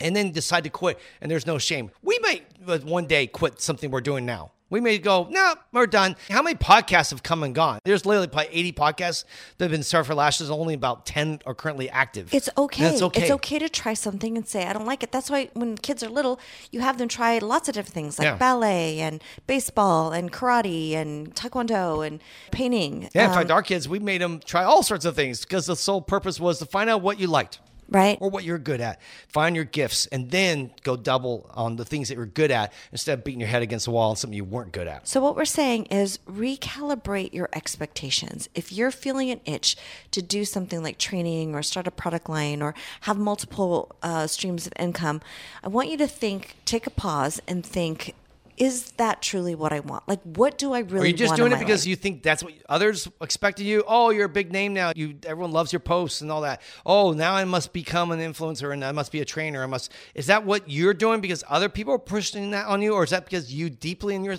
[0.00, 1.90] and then decide to quit, and there's no shame.
[2.02, 4.52] We might one day quit something we're doing now.
[4.72, 6.16] We may go, no, we're done.
[6.30, 7.78] How many podcasts have come and gone?
[7.84, 9.24] There's literally probably 80 podcasts
[9.58, 10.50] that have been started for lashes.
[10.50, 12.32] Only about 10 are currently active.
[12.32, 12.86] It's okay.
[12.86, 13.20] And it's okay.
[13.20, 15.12] It's okay to try something and say, I don't like it.
[15.12, 18.24] That's why when kids are little, you have them try lots of different things like
[18.24, 18.36] Yeah.
[18.36, 23.10] ballet and baseball and karate and taekwondo and painting.
[23.14, 25.66] Yeah, in Um, fact, our kids, we made them try all sorts of things because
[25.66, 27.60] the sole purpose was to find out what you liked.
[27.92, 28.18] Right?
[28.20, 29.00] Or what you're good at.
[29.28, 33.18] Find your gifts and then go double on the things that you're good at instead
[33.18, 35.06] of beating your head against the wall on something you weren't good at.
[35.06, 38.48] So, what we're saying is recalibrate your expectations.
[38.54, 39.76] If you're feeling an itch
[40.10, 44.66] to do something like training or start a product line or have multiple uh, streams
[44.66, 45.20] of income,
[45.62, 48.14] I want you to think, take a pause and think,
[48.56, 50.06] is that truly what I want?
[50.06, 51.04] Like, what do I really want?
[51.04, 51.88] Are you just doing it because life?
[51.88, 53.82] you think that's what others expect of you?
[53.86, 54.92] Oh, you're a big name now.
[54.94, 56.60] You everyone loves your posts and all that.
[56.84, 59.62] Oh, now I must become an influencer and I must be a trainer.
[59.62, 59.92] I must.
[60.14, 63.10] Is that what you're doing because other people are pushing that on you, or is
[63.10, 64.36] that because you deeply in your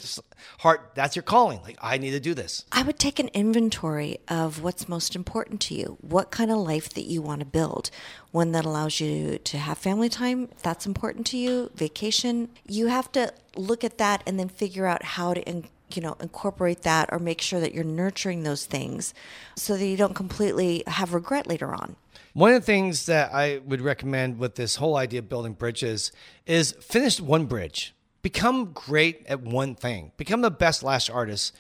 [0.60, 1.62] heart that's your calling?
[1.64, 2.66] Like I need to do this.
[2.72, 5.98] I would take an inventory of what's most important to you.
[6.02, 7.90] What kind of life that you want to build.
[8.32, 12.50] One that allows you to have family time, if that's important to you, vacation.
[12.68, 16.16] You have to look at that and then figure out how to in, you know,
[16.20, 19.14] incorporate that or make sure that you're nurturing those things
[19.56, 21.96] so that you don't completely have regret later on.
[22.34, 26.12] One of the things that I would recommend with this whole idea of building bridges
[26.48, 27.94] is finish one bridge.
[28.24, 30.12] Become great at one thing.
[30.18, 31.54] Become the best lash artist.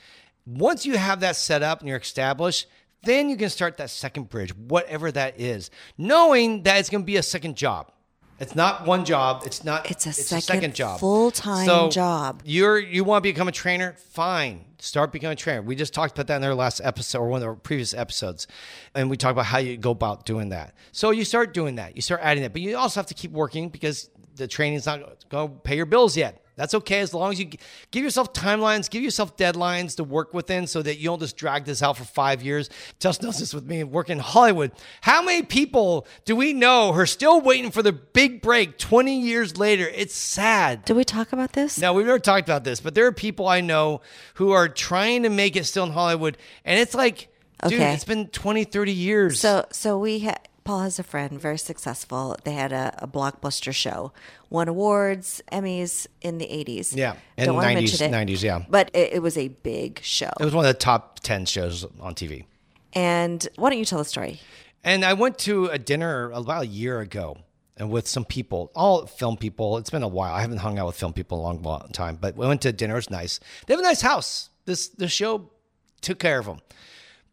[0.45, 2.67] Once you have that set up and you're established,
[3.03, 7.05] then you can start that second bridge, whatever that is, knowing that it's going to
[7.05, 7.91] be a second job.
[8.39, 9.43] It's not one job.
[9.45, 9.89] It's not.
[9.91, 12.41] It's a second job, full-time So job.
[12.43, 13.95] You're you want to become a trainer?
[14.11, 15.61] Fine, start becoming a trainer.
[15.61, 18.47] We just talked about that in our last episode or one of our previous episodes,
[18.95, 20.73] and we talked about how you go about doing that.
[20.91, 21.95] So you start doing that.
[21.95, 25.29] You start adding that, but you also have to keep working because the training's not
[25.29, 26.42] going to pay your bills yet.
[26.55, 27.49] That's okay as long as you
[27.91, 31.65] give yourself timelines, give yourself deadlines to work within so that you don't just drag
[31.65, 32.69] this out for five years.
[32.99, 34.71] Just knows this with me working in Hollywood.
[35.01, 39.19] How many people do we know who are still waiting for the big break 20
[39.19, 39.89] years later?
[39.95, 40.85] It's sad.
[40.85, 41.79] Did we talk about this?
[41.79, 44.01] No, we've never talked about this, but there are people I know
[44.35, 46.37] who are trying to make it still in Hollywood.
[46.65, 47.29] And it's like,
[47.67, 49.39] dude, it's been 20, 30 years.
[49.39, 52.37] So, so we ha- Paul has a friend, very successful.
[52.43, 54.13] They had a, a blockbuster show,
[54.49, 56.93] won awards, Emmys in the eighties.
[56.93, 58.65] Yeah, in don't want to 90s, mention it, 90s, yeah.
[58.69, 60.31] But it, it was a big show.
[60.39, 62.45] it was one of the top 10 shows on TV.
[62.93, 64.39] and why don't you tell the story?
[64.83, 67.37] And I went to a dinner about a year ago
[67.77, 69.77] and with some people, all film people.
[69.77, 70.33] It's been a while.
[70.33, 72.61] I haven't hung out with film people in a long, long time, but we went
[72.61, 72.93] to dinner.
[72.93, 73.39] It was nice.
[73.65, 74.49] They have a nice house.
[74.65, 75.49] This the show
[76.01, 76.59] took care of them.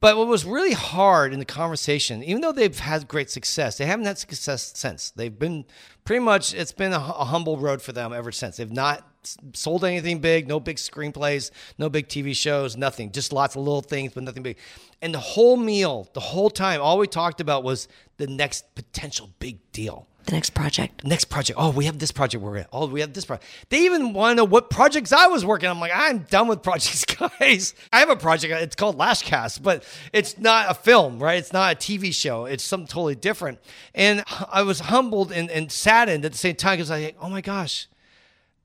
[0.00, 3.84] But what was really hard in the conversation, even though they've had great success, they
[3.84, 5.10] haven't had success since.
[5.10, 5.66] They've been
[6.04, 8.56] pretty much, it's been a, a humble road for them ever since.
[8.56, 9.06] They've not
[9.52, 13.12] sold anything big, no big screenplays, no big TV shows, nothing.
[13.12, 14.56] Just lots of little things, but nothing big.
[15.02, 17.86] And the whole meal, the whole time, all we talked about was
[18.16, 21.04] the next potential big deal The next project.
[21.04, 21.58] next project.
[21.60, 22.66] Oh, we have this project we're in.
[22.72, 23.50] Oh, we have this project.
[23.68, 25.68] They even want to know what projects I was working.
[25.68, 25.74] on.
[25.74, 27.04] I'm like, I'm done with projects,
[27.40, 27.74] guys.
[27.92, 28.54] I have a project.
[28.62, 31.36] It's called Lashcast, but it's not a film, right?
[31.36, 32.44] It's not a TV show.
[32.44, 33.58] It's something totally different.
[33.92, 37.28] And I was humbled and, and saddened at the same time because I think, oh
[37.28, 37.88] my gosh,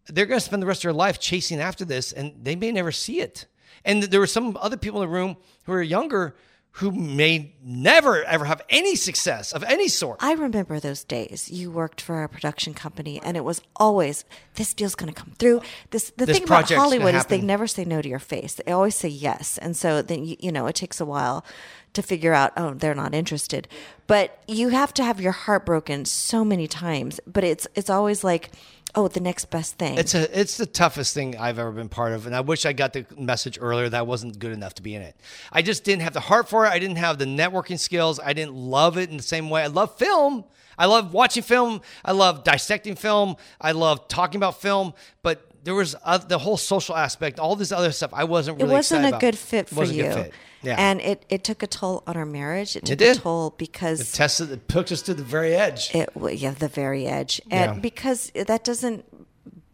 [0.05, 2.71] they're going to spend the rest of their life chasing after this and they may
[2.73, 3.47] never see it.
[3.83, 6.35] And there were some other people in the room who are younger
[6.79, 10.17] who may never ever have any success of any sort.
[10.21, 11.49] I remember those days.
[11.49, 15.33] You worked for a production company, and it was always this deal's going to come
[15.39, 15.61] through.
[15.91, 18.55] This the This thing about Hollywood is they never say no to your face.
[18.55, 21.45] They always say yes, and so then you, you know it takes a while
[21.93, 22.51] to figure out.
[22.57, 23.69] Oh, they're not interested,
[24.05, 27.21] but you have to have your heart broken so many times.
[27.25, 28.51] But it's it's always like.
[28.95, 29.97] Oh, the next best thing.
[29.97, 32.73] It's a it's the toughest thing I've ever been part of, and I wish I
[32.73, 35.15] got the message earlier that I wasn't good enough to be in it.
[35.51, 36.69] I just didn't have the heart for it.
[36.69, 38.19] I didn't have the networking skills.
[38.19, 39.63] I didn't love it in the same way.
[39.63, 40.45] I love film.
[40.77, 41.81] I love watching film.
[42.03, 43.35] I love dissecting film.
[43.61, 44.93] I love talking about film.
[45.23, 45.95] But there was
[46.27, 48.11] the whole social aspect, all this other stuff.
[48.13, 48.71] I wasn't really.
[48.71, 49.19] it wasn't a about.
[49.21, 50.03] good fit for you.
[50.03, 50.33] fit.
[50.61, 50.75] Yeah.
[50.79, 52.75] And it, it took a toll on our marriage.
[52.75, 53.17] It took did.
[53.17, 54.51] a toll because it tested.
[54.51, 55.93] It took us to the very edge.
[55.93, 57.79] it yeah the very edge and Yeah.
[57.81, 59.05] because that doesn't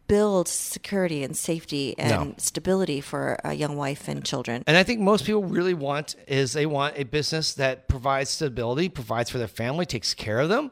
[0.07, 2.35] build security and safety and No.
[2.37, 6.51] stability for a young wife and children And I think most people really want is
[6.51, 10.71] they want a business that provides stability, provides for their family, takes care of them.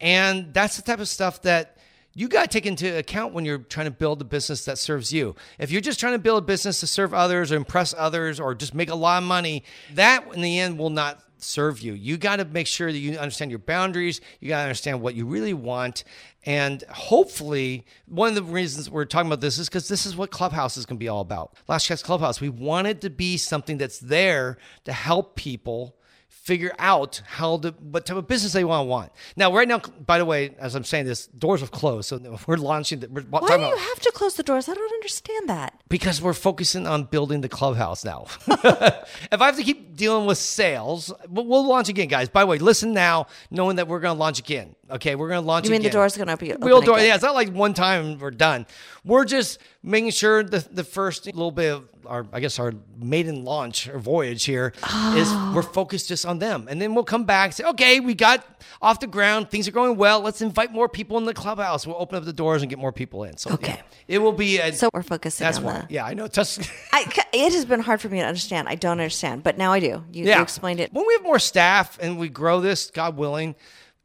[0.00, 1.78] And that's the type of stuff that
[2.14, 5.12] you got to take into account when you're trying to build a business that serves
[5.12, 5.34] you.
[5.58, 8.54] If you're just trying to build a business to serve others or impress others or
[8.54, 11.92] just make a lot of money, that in the end will not serve you.
[11.92, 14.20] You got to make sure that you understand your boundaries.
[14.40, 16.04] You got to understand what you really want.
[16.46, 20.30] And hopefully, one of the reasons we're talking about this is because this is what
[20.30, 21.56] Clubhouse is going to be all about.
[21.68, 25.96] Lashcast Clubhouse, we wanted to be something that's there to help people
[26.44, 29.10] figure out how to what type of business they want to want.
[29.34, 32.56] Now, right now, by the way, as I'm saying this, doors have closed, so we're
[32.56, 33.00] launching.
[33.00, 35.80] The, we're why do you about have to close the doors i don't understand that
[35.88, 38.26] because we're focusing on building the clubhouse now.
[38.46, 42.28] if I have to keep dealing with sales, we'll, we'll launch again, guys.
[42.28, 44.76] By the way, listen now, knowing that we're going to launch again.
[44.90, 45.64] Okay, we're going to launch.
[45.64, 45.98] You mean the again.
[45.98, 47.08] doors gonna be We'll open door, again?
[47.08, 47.14] yeah.
[47.14, 48.66] It's not like one time we're done.
[49.04, 53.44] We're just making sure the the first little bit of our, I guess, our maiden
[53.44, 55.52] launch or voyage here is ah.
[55.54, 58.44] we're focused just on them, and then we'll come back and say, okay, we got
[58.82, 60.20] off the ground, things are going well.
[60.20, 61.86] Let's invite more people in the clubhouse.
[61.86, 63.36] We'll open up the doors and get more people in.
[63.36, 63.74] So Okay.
[63.74, 64.58] yeah, it will be.
[64.58, 65.86] A, So we're focusing That's on why.
[65.88, 66.28] Yeah, I know.
[66.28, 66.60] Just,
[66.92, 69.80] I, it has been hard for me to understand i don't understand but now i
[69.80, 70.36] do you, yeah.
[70.36, 73.54] you explained it When we have more staff and we grow this, God willing,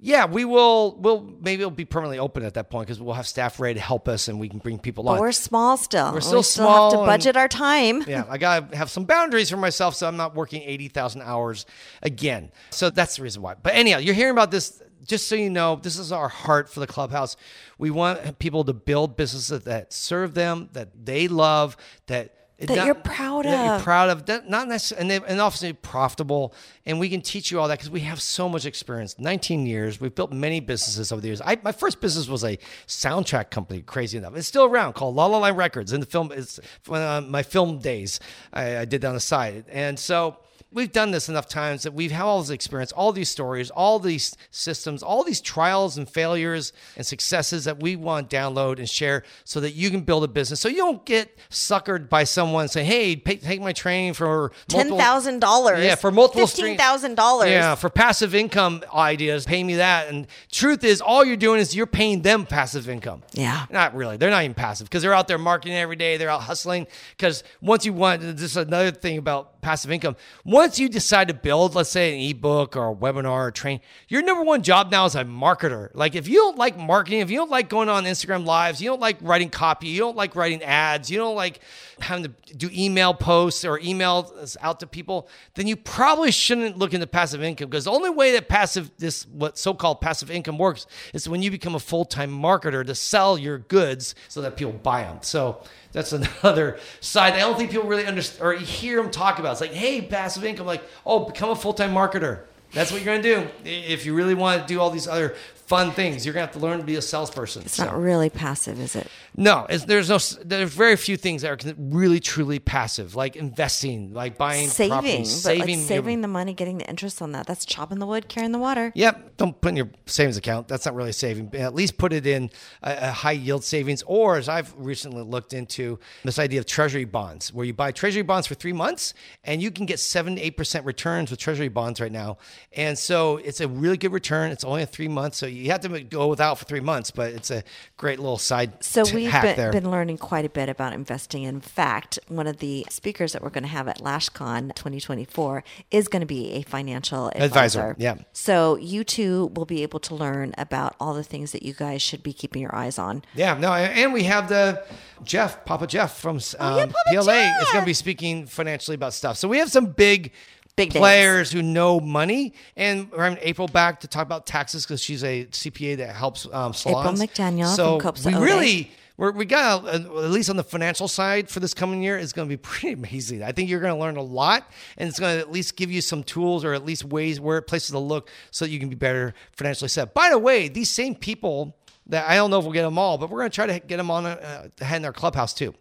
[0.01, 0.95] yeah, we will.
[0.99, 3.81] We'll maybe it'll be permanently open at that point because we'll have staff ready to
[3.81, 5.19] help us and we can bring people but on.
[5.19, 8.23] we're small still We're still we still small have to and- budget our time yeah,
[8.29, 11.65] I gotta have some boundaries for myself, so I'm not working eighty thousand hours
[12.01, 12.51] again.
[12.69, 13.55] So that's the reason why.
[13.61, 14.81] But anyhow, you're hearing about this.
[15.05, 17.35] Just so you know, this is our heart for the clubhouse.
[17.77, 21.77] We want people to build businesses that serve them, that they love,
[22.07, 23.51] that That you're proud of.
[23.51, 26.53] that You're proud of that, not necessarily, and, and obviously profitable.
[26.85, 29.17] And we can teach you all that because we have so much experience.
[29.17, 31.41] 19 years, we've built many businesses over the years.
[31.41, 34.35] I, my first business was a soundtrack company, crazy enough.
[34.35, 35.93] It's still around called La La Land Records.
[35.93, 38.19] In the film, it's uh, my film days.
[38.51, 40.37] I, I did that on the side, and so
[40.71, 43.97] we've done this enough times that we've had all this experience, all these stories, all
[43.97, 48.87] these systems, all these trials and failures and successes that we want to download and
[48.87, 50.59] share so that you can build a business.
[50.59, 54.95] So you don't get suckered by someone saying, hey, pay, take my training for Ten
[54.95, 55.83] thousand dollars.
[55.83, 57.49] Yeah, for multiple fifteen thousand dollars.
[57.49, 60.09] Yeah, for passive income ideas, pay me that.
[60.09, 63.23] And truth is, all you're doing is you're paying them passive income.
[63.33, 63.65] Yeah.
[63.71, 64.17] Not really.
[64.17, 66.17] They're not even passive because they're out there marketing every day.
[66.17, 66.85] They're out hustling.
[67.17, 70.15] Because once you want, this is another thing about passive income.
[70.45, 74.21] Once you decide to build, let's say, an ebook or a webinar or train, your
[74.21, 75.89] number one job now is a marketer.
[75.93, 78.89] Like if you don't like marketing, if you don't like going on Instagram lives, you
[78.89, 81.59] don't like writing copy, you don't like writing ads, you don't like
[81.99, 86.93] having to do email posts or emails out to people, then you probably shouldn't look
[86.93, 90.85] into passive income because the only way that passive, this what so-called passive income works
[91.13, 95.03] is when you become a full-time marketer to sell your goods so that people buy
[95.03, 95.19] them.
[95.21, 96.11] So that's
[96.43, 97.33] another side.
[97.33, 99.53] I don't think people really understand or hear them talk about.
[99.53, 102.41] It's like, hey, passive income, like, oh, become a full-time marketer.
[102.71, 103.47] That's what you're gonna do.
[103.65, 105.35] If you really want to do all these other
[105.69, 107.61] fun things, you're gonna have to learn to be a salesperson.
[107.61, 109.07] It's So- not really passive, is it?
[109.37, 110.17] no, it's, there's no.
[110.43, 115.03] There's very few things that are really truly passive, like investing, like buying, Saving, but
[115.05, 117.45] like saving, saving the money, getting the interest on that.
[117.45, 118.91] That's chopping the wood, carrying the water.
[118.95, 119.37] Yep.
[119.37, 120.67] Don't put in your savings account.
[120.67, 121.53] That's not really saving.
[121.53, 122.49] At least put it in
[122.81, 127.05] a, a high yield savings, or as I've recently looked into this idea of treasury
[127.05, 129.13] bonds, where you buy treasury bonds for three months
[129.43, 132.37] and you can get seven to eight percent returns with treasury bonds right now.
[132.73, 134.51] And so it's a really good return.
[134.51, 137.33] It's only a three months, so you have to go without for three months, but
[137.33, 137.63] it's a
[137.97, 139.71] great little side So t- we've been, there.
[139.71, 141.43] been learning quite a bit about investing.
[141.43, 146.07] In fact, one of the speakers that we're going to have at LashCon 2024 is
[146.07, 147.45] going to be a financial advisor.
[147.45, 148.15] Advisor, yeah.
[148.31, 152.01] So you two will be able to learn about all the things that you guys
[152.01, 153.23] should be keeping your eyes on.
[153.35, 154.83] Yeah, no, and we have the
[155.23, 158.95] Jeff, Papa Jeff from um, Oh, yeah, Papa PLA is going to be speaking financially
[158.95, 159.37] about stuff.
[159.37, 160.31] So we have some big,
[160.75, 161.01] Big names.
[161.01, 165.23] players who know money, and we're having April back to talk about taxes because she's
[165.23, 167.19] a CPA that helps um, salons.
[167.19, 168.91] McDaniel so from Copsa we really.
[169.17, 172.31] We're, we got uh, at least on the financial side for this coming year is
[172.31, 173.43] going to be pretty amazing.
[173.43, 175.91] I think you're going to learn a lot, and it's going to at least give
[175.91, 178.87] you some tools or at least ways where places to look so that you can
[178.87, 180.13] be better financially set.
[180.13, 181.75] By the way, these same people
[182.07, 183.79] that I don't know if we'll get them all, but we're going to try to
[183.79, 185.73] get them on uh, in our clubhouse too.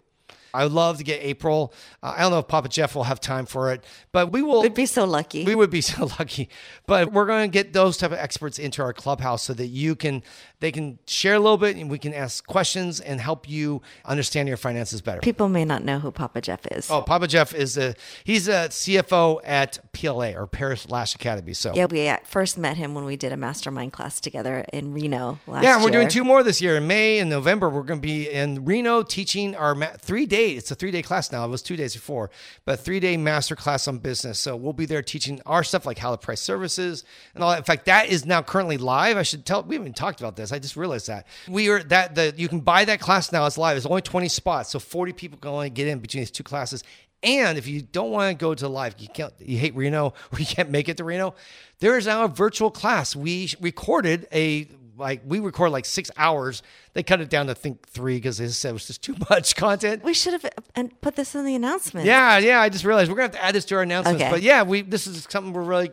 [0.55, 1.73] I would love to get April.
[2.03, 4.63] Uh, I don't know if Papa Jeff will have time for it, but we will.
[4.63, 5.45] We'd be so lucky.
[5.45, 6.49] We would be so lucky,
[6.87, 9.95] but we're going to get those type of experts into our clubhouse so that you
[9.95, 10.23] can
[10.61, 14.49] they can share a little bit and we can ask questions and help you understand
[14.49, 15.21] your finances better.
[15.21, 16.91] People may not know who Papa Jeff is.
[16.91, 17.95] Oh, Papa Jeff is a
[18.25, 21.53] he's a CFO at PLA or Paris Lash Academy.
[21.53, 25.39] So Yeah, we first met him when we did a mastermind class together in Reno
[25.47, 25.93] last yeah, we're year.
[25.93, 27.69] doing two more this year in May and November.
[27.69, 30.27] We're going to be in Reno teaching our ma- three
[30.57, 31.45] It's a three day class now.
[31.45, 32.31] It was two days before,
[32.65, 34.39] but three day master class on business.
[34.39, 37.59] So we'll be there teaching our stuff like how to price services and all that.
[37.59, 39.17] In fact, that is now currently live.
[39.17, 39.63] I should tell.
[39.63, 40.53] We haven't talked about this.
[40.53, 43.47] I just realized that we are that the you can buy that class now.
[43.47, 43.77] It's live.
[43.77, 46.83] It's only twenty spots, so forty people can only get in between these two classes.
[47.23, 50.39] And if you don't want to go to live, you can't, you hate Reno or
[50.39, 51.35] you can't make it to Reno,
[51.81, 53.17] there is now a virtual class.
[53.17, 54.69] We recorded a,
[54.99, 56.63] like, we record like six hours.
[56.93, 59.55] They cut it down to think three because they said it was just too much
[59.57, 60.03] content.
[60.03, 62.07] We should have uh, and put this in the announcement.
[62.07, 62.61] Yeah, yeah.
[62.61, 64.21] I just realized we're gonna have to add this to our announcements.
[64.23, 64.31] Okay.
[64.31, 65.91] But yeah, we this is something we're really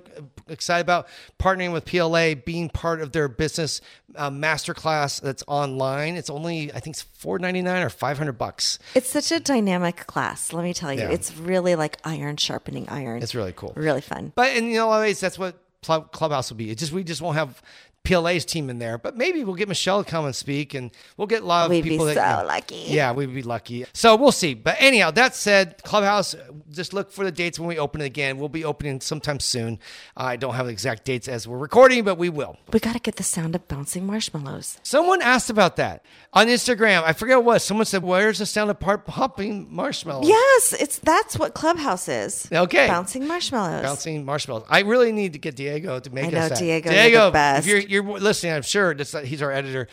[0.48, 1.08] excited about
[1.40, 3.82] partnering with PLA, being part of their business
[4.16, 6.16] uh, masterclass that's online.
[6.16, 8.80] It's only I think it's four ninety nine or five hundred bucks.
[8.96, 10.54] It's such a dynamic class.
[10.54, 11.12] Let me tell you, Yeah.
[11.12, 13.22] it's really like iron sharpening iron.
[13.22, 13.74] It's really cool.
[13.76, 14.32] really fun.
[14.36, 16.72] But in you know, ways, that's what Clubhouse will be.
[16.72, 17.62] It just we just won't have
[18.06, 21.28] PLA's team in there, but maybe we'll get Michelle to come and speak, and we'll
[21.28, 22.08] get a lot of We'd be people.
[22.08, 22.86] so that, you know- lucky.
[22.88, 23.86] Yeah, we'd be lucky.
[23.94, 24.54] So we'll see.
[24.54, 26.36] But anyhow, that said, Clubhouse,
[26.72, 28.38] just look for the dates when we open it again.
[28.38, 29.80] We'll be opening sometime soon.
[30.16, 32.58] I don't have the exact dates as we're recording, but we will.
[32.72, 34.78] We got to get the sound of bouncing marshmallows.
[34.84, 37.04] Someone asked about that on Instagram.
[37.04, 37.60] I forget what.
[37.62, 42.48] Someone said, "Where's the sound of part popping marshmallows?" Yes, it's that's what Clubhouse is.
[42.52, 42.88] Okay.
[42.88, 43.82] bouncing marshmallows.
[43.84, 44.66] Bouncing marshmallows.
[44.70, 46.58] I really need to get Diego to make I us know, that.
[46.60, 47.60] Diego, you're Diego, the best.
[47.68, 49.88] if you're, you're listening, I'm sure that's, uh, he's our editor.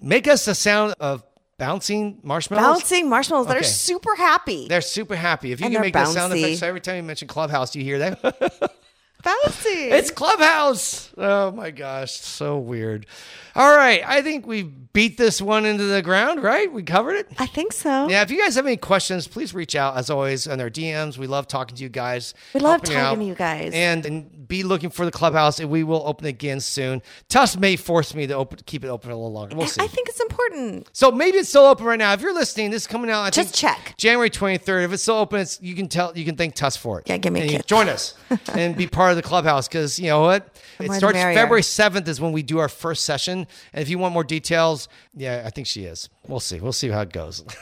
[0.00, 1.22] Make us the sound of
[1.58, 2.80] bouncing marshmallows.
[2.80, 4.66] Bouncing marshmallows that are super happy.
[4.68, 5.52] They're super happy.
[5.52, 6.42] If you And can make that sound bouncy.
[6.42, 8.74] effect, so every time you mention Clubhouse, you hear that.
[9.22, 9.90] bouncy.
[9.92, 11.10] it's Clubhouse.
[11.16, 13.06] Oh my gosh, so weird.
[13.54, 16.72] All right, I think we beat this one into the ground, right?
[16.72, 17.28] We covered it.
[17.38, 18.08] I think so.
[18.08, 21.18] Yeah, if you guys have any questions, please reach out as always on our DMs.
[21.18, 22.32] We love talking to you guys.
[22.54, 23.14] We love talking out.
[23.16, 23.72] to you guys.
[23.74, 27.02] And, and be looking for the clubhouse, and we will open again soon.
[27.28, 29.54] Tuss may force me to open, keep it open a little longer.
[29.56, 29.82] We'll see.
[29.82, 30.88] I think it's important.
[30.92, 32.12] so maybe it's still open right now.
[32.14, 33.22] If you're listening, this is coming out.
[33.22, 33.94] I Just think check.
[33.98, 34.84] January 23rd.
[34.84, 36.16] If it's still open, it's, you can tell.
[36.16, 37.08] You can thank Tuss for it.
[37.08, 37.66] Yeah, give me a and you kiss.
[37.66, 38.14] Join us
[38.54, 40.54] and be part of the clubhouse because you know what?
[40.78, 41.18] The It starts.
[41.18, 43.46] February 7th is when we do our first session.
[43.72, 46.08] And if you want more details, yeah, I think she is.
[46.26, 46.60] We'll see.
[46.60, 47.44] We'll see how it goes.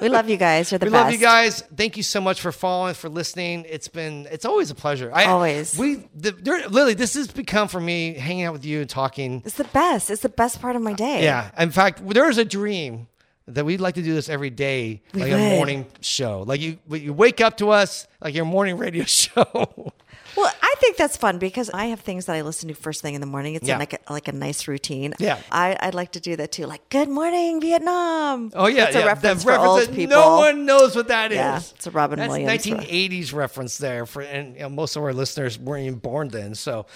[0.00, 0.72] We love you guys.
[0.72, 1.04] You're the we best.
[1.04, 1.62] love you guys.
[1.74, 3.64] Thank you so much for following, for listening.
[3.68, 5.10] It's been, it's always a pleasure.
[5.14, 5.78] I, Always.
[5.78, 6.32] We, the,
[6.68, 9.40] Lily, this has become for me hanging out with you and talking.
[9.44, 10.10] It's the best.
[10.10, 11.22] It's the best part of my day.
[11.22, 11.50] Yeah.
[11.58, 13.06] In fact, there is a dream
[13.46, 16.42] that we'd like to do this every day, We like a morning show.
[16.42, 19.92] Like you, you wake up to us like your morning radio show.
[20.36, 23.14] Well, I think that's fun because I have things that I listen to first thing
[23.14, 23.54] in the morning.
[23.54, 23.78] It's Yeah.
[23.78, 25.14] like a, like a nice routine.
[25.18, 25.38] Yeah.
[25.50, 26.66] I, I'd like to do that too.
[26.66, 28.50] Like, good morning, Vietnam.
[28.54, 29.02] Oh yeah, It's yeah.
[29.02, 30.16] a reference for old people.
[30.16, 31.36] No one knows what that is.
[31.36, 35.02] Yeah, it's a Robin That's Williams 1980s reference there for, and you know, most of
[35.02, 36.54] our listeners weren't even born then.
[36.54, 36.86] So,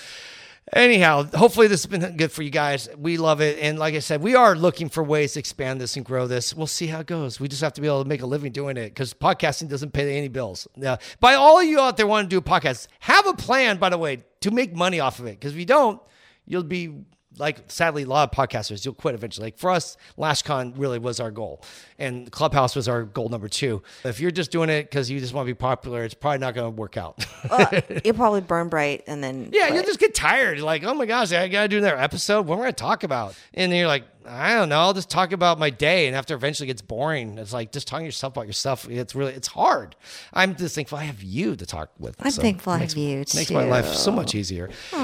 [0.73, 2.89] anyhow, hopefully this has been good for you guys.
[2.97, 5.97] We love it, and like I said, we are looking for ways to expand this
[5.97, 6.55] and grow this.
[6.55, 7.41] We'll see how it goes.
[7.41, 9.93] We just have to be able to make a living doing it because podcasting doesn't
[9.93, 10.67] pay any bills.
[10.77, 10.97] Yeah.
[11.21, 13.99] By all of you out there want to do podcasts, have a plan, by the
[13.99, 15.39] way, to make money off of it.
[15.39, 16.01] Because if you don't,
[16.47, 17.05] you'll be
[17.37, 19.47] like sadly a lot of podcasters you'll quit eventually.
[19.49, 21.63] Like for us lashcon really was our goal
[21.99, 23.83] and clubhouse was our goal number two.
[24.05, 26.55] If you're just doing it because you just want to be popular it's probably not
[26.55, 27.25] going to work out.
[27.51, 29.51] Uh, You'll probably burn bright and then.
[29.53, 29.75] yeah quit.
[29.75, 30.61] you'll just get tired.
[30.61, 32.47] Like oh my gosh i gotta do another episode.
[32.47, 33.37] What am i going to talk about?
[33.55, 36.35] And then you're like i don't know i'll just talk about my day and after
[36.35, 39.97] eventually gets boring it's like just talking to yourself about yourself it's really it's hard.
[40.33, 43.25] I'm just thankful i have you to talk with I'm so thankful I have you
[43.25, 43.39] too.
[43.39, 44.71] makes my life so much easier.
[44.93, 44.99] All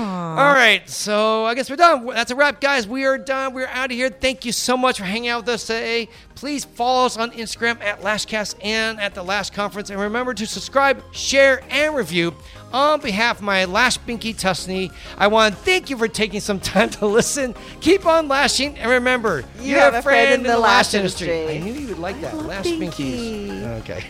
[0.53, 2.07] right so i guess we're done.
[2.07, 2.87] That's a wrap guys.
[2.87, 3.55] We are done.
[3.55, 4.11] We're out of here.
[4.11, 6.09] Thank you so much for hanging out with us today.
[6.35, 9.91] Please follow us on instagram at lashcast and at the lash conference.
[9.91, 12.35] And remember to subscribe share and review
[12.75, 16.59] on behalf of my Lash Binky Tusney, I want to thank you for taking some
[16.61, 17.55] time to listen.
[17.81, 21.49] Keep on lashing, and remember, You have a friend in the lash industry.
[21.49, 22.37] I knew you would like that.
[22.37, 23.49] love Lash Binky.
[23.49, 23.81] Binkies.
[23.81, 24.05] Okay.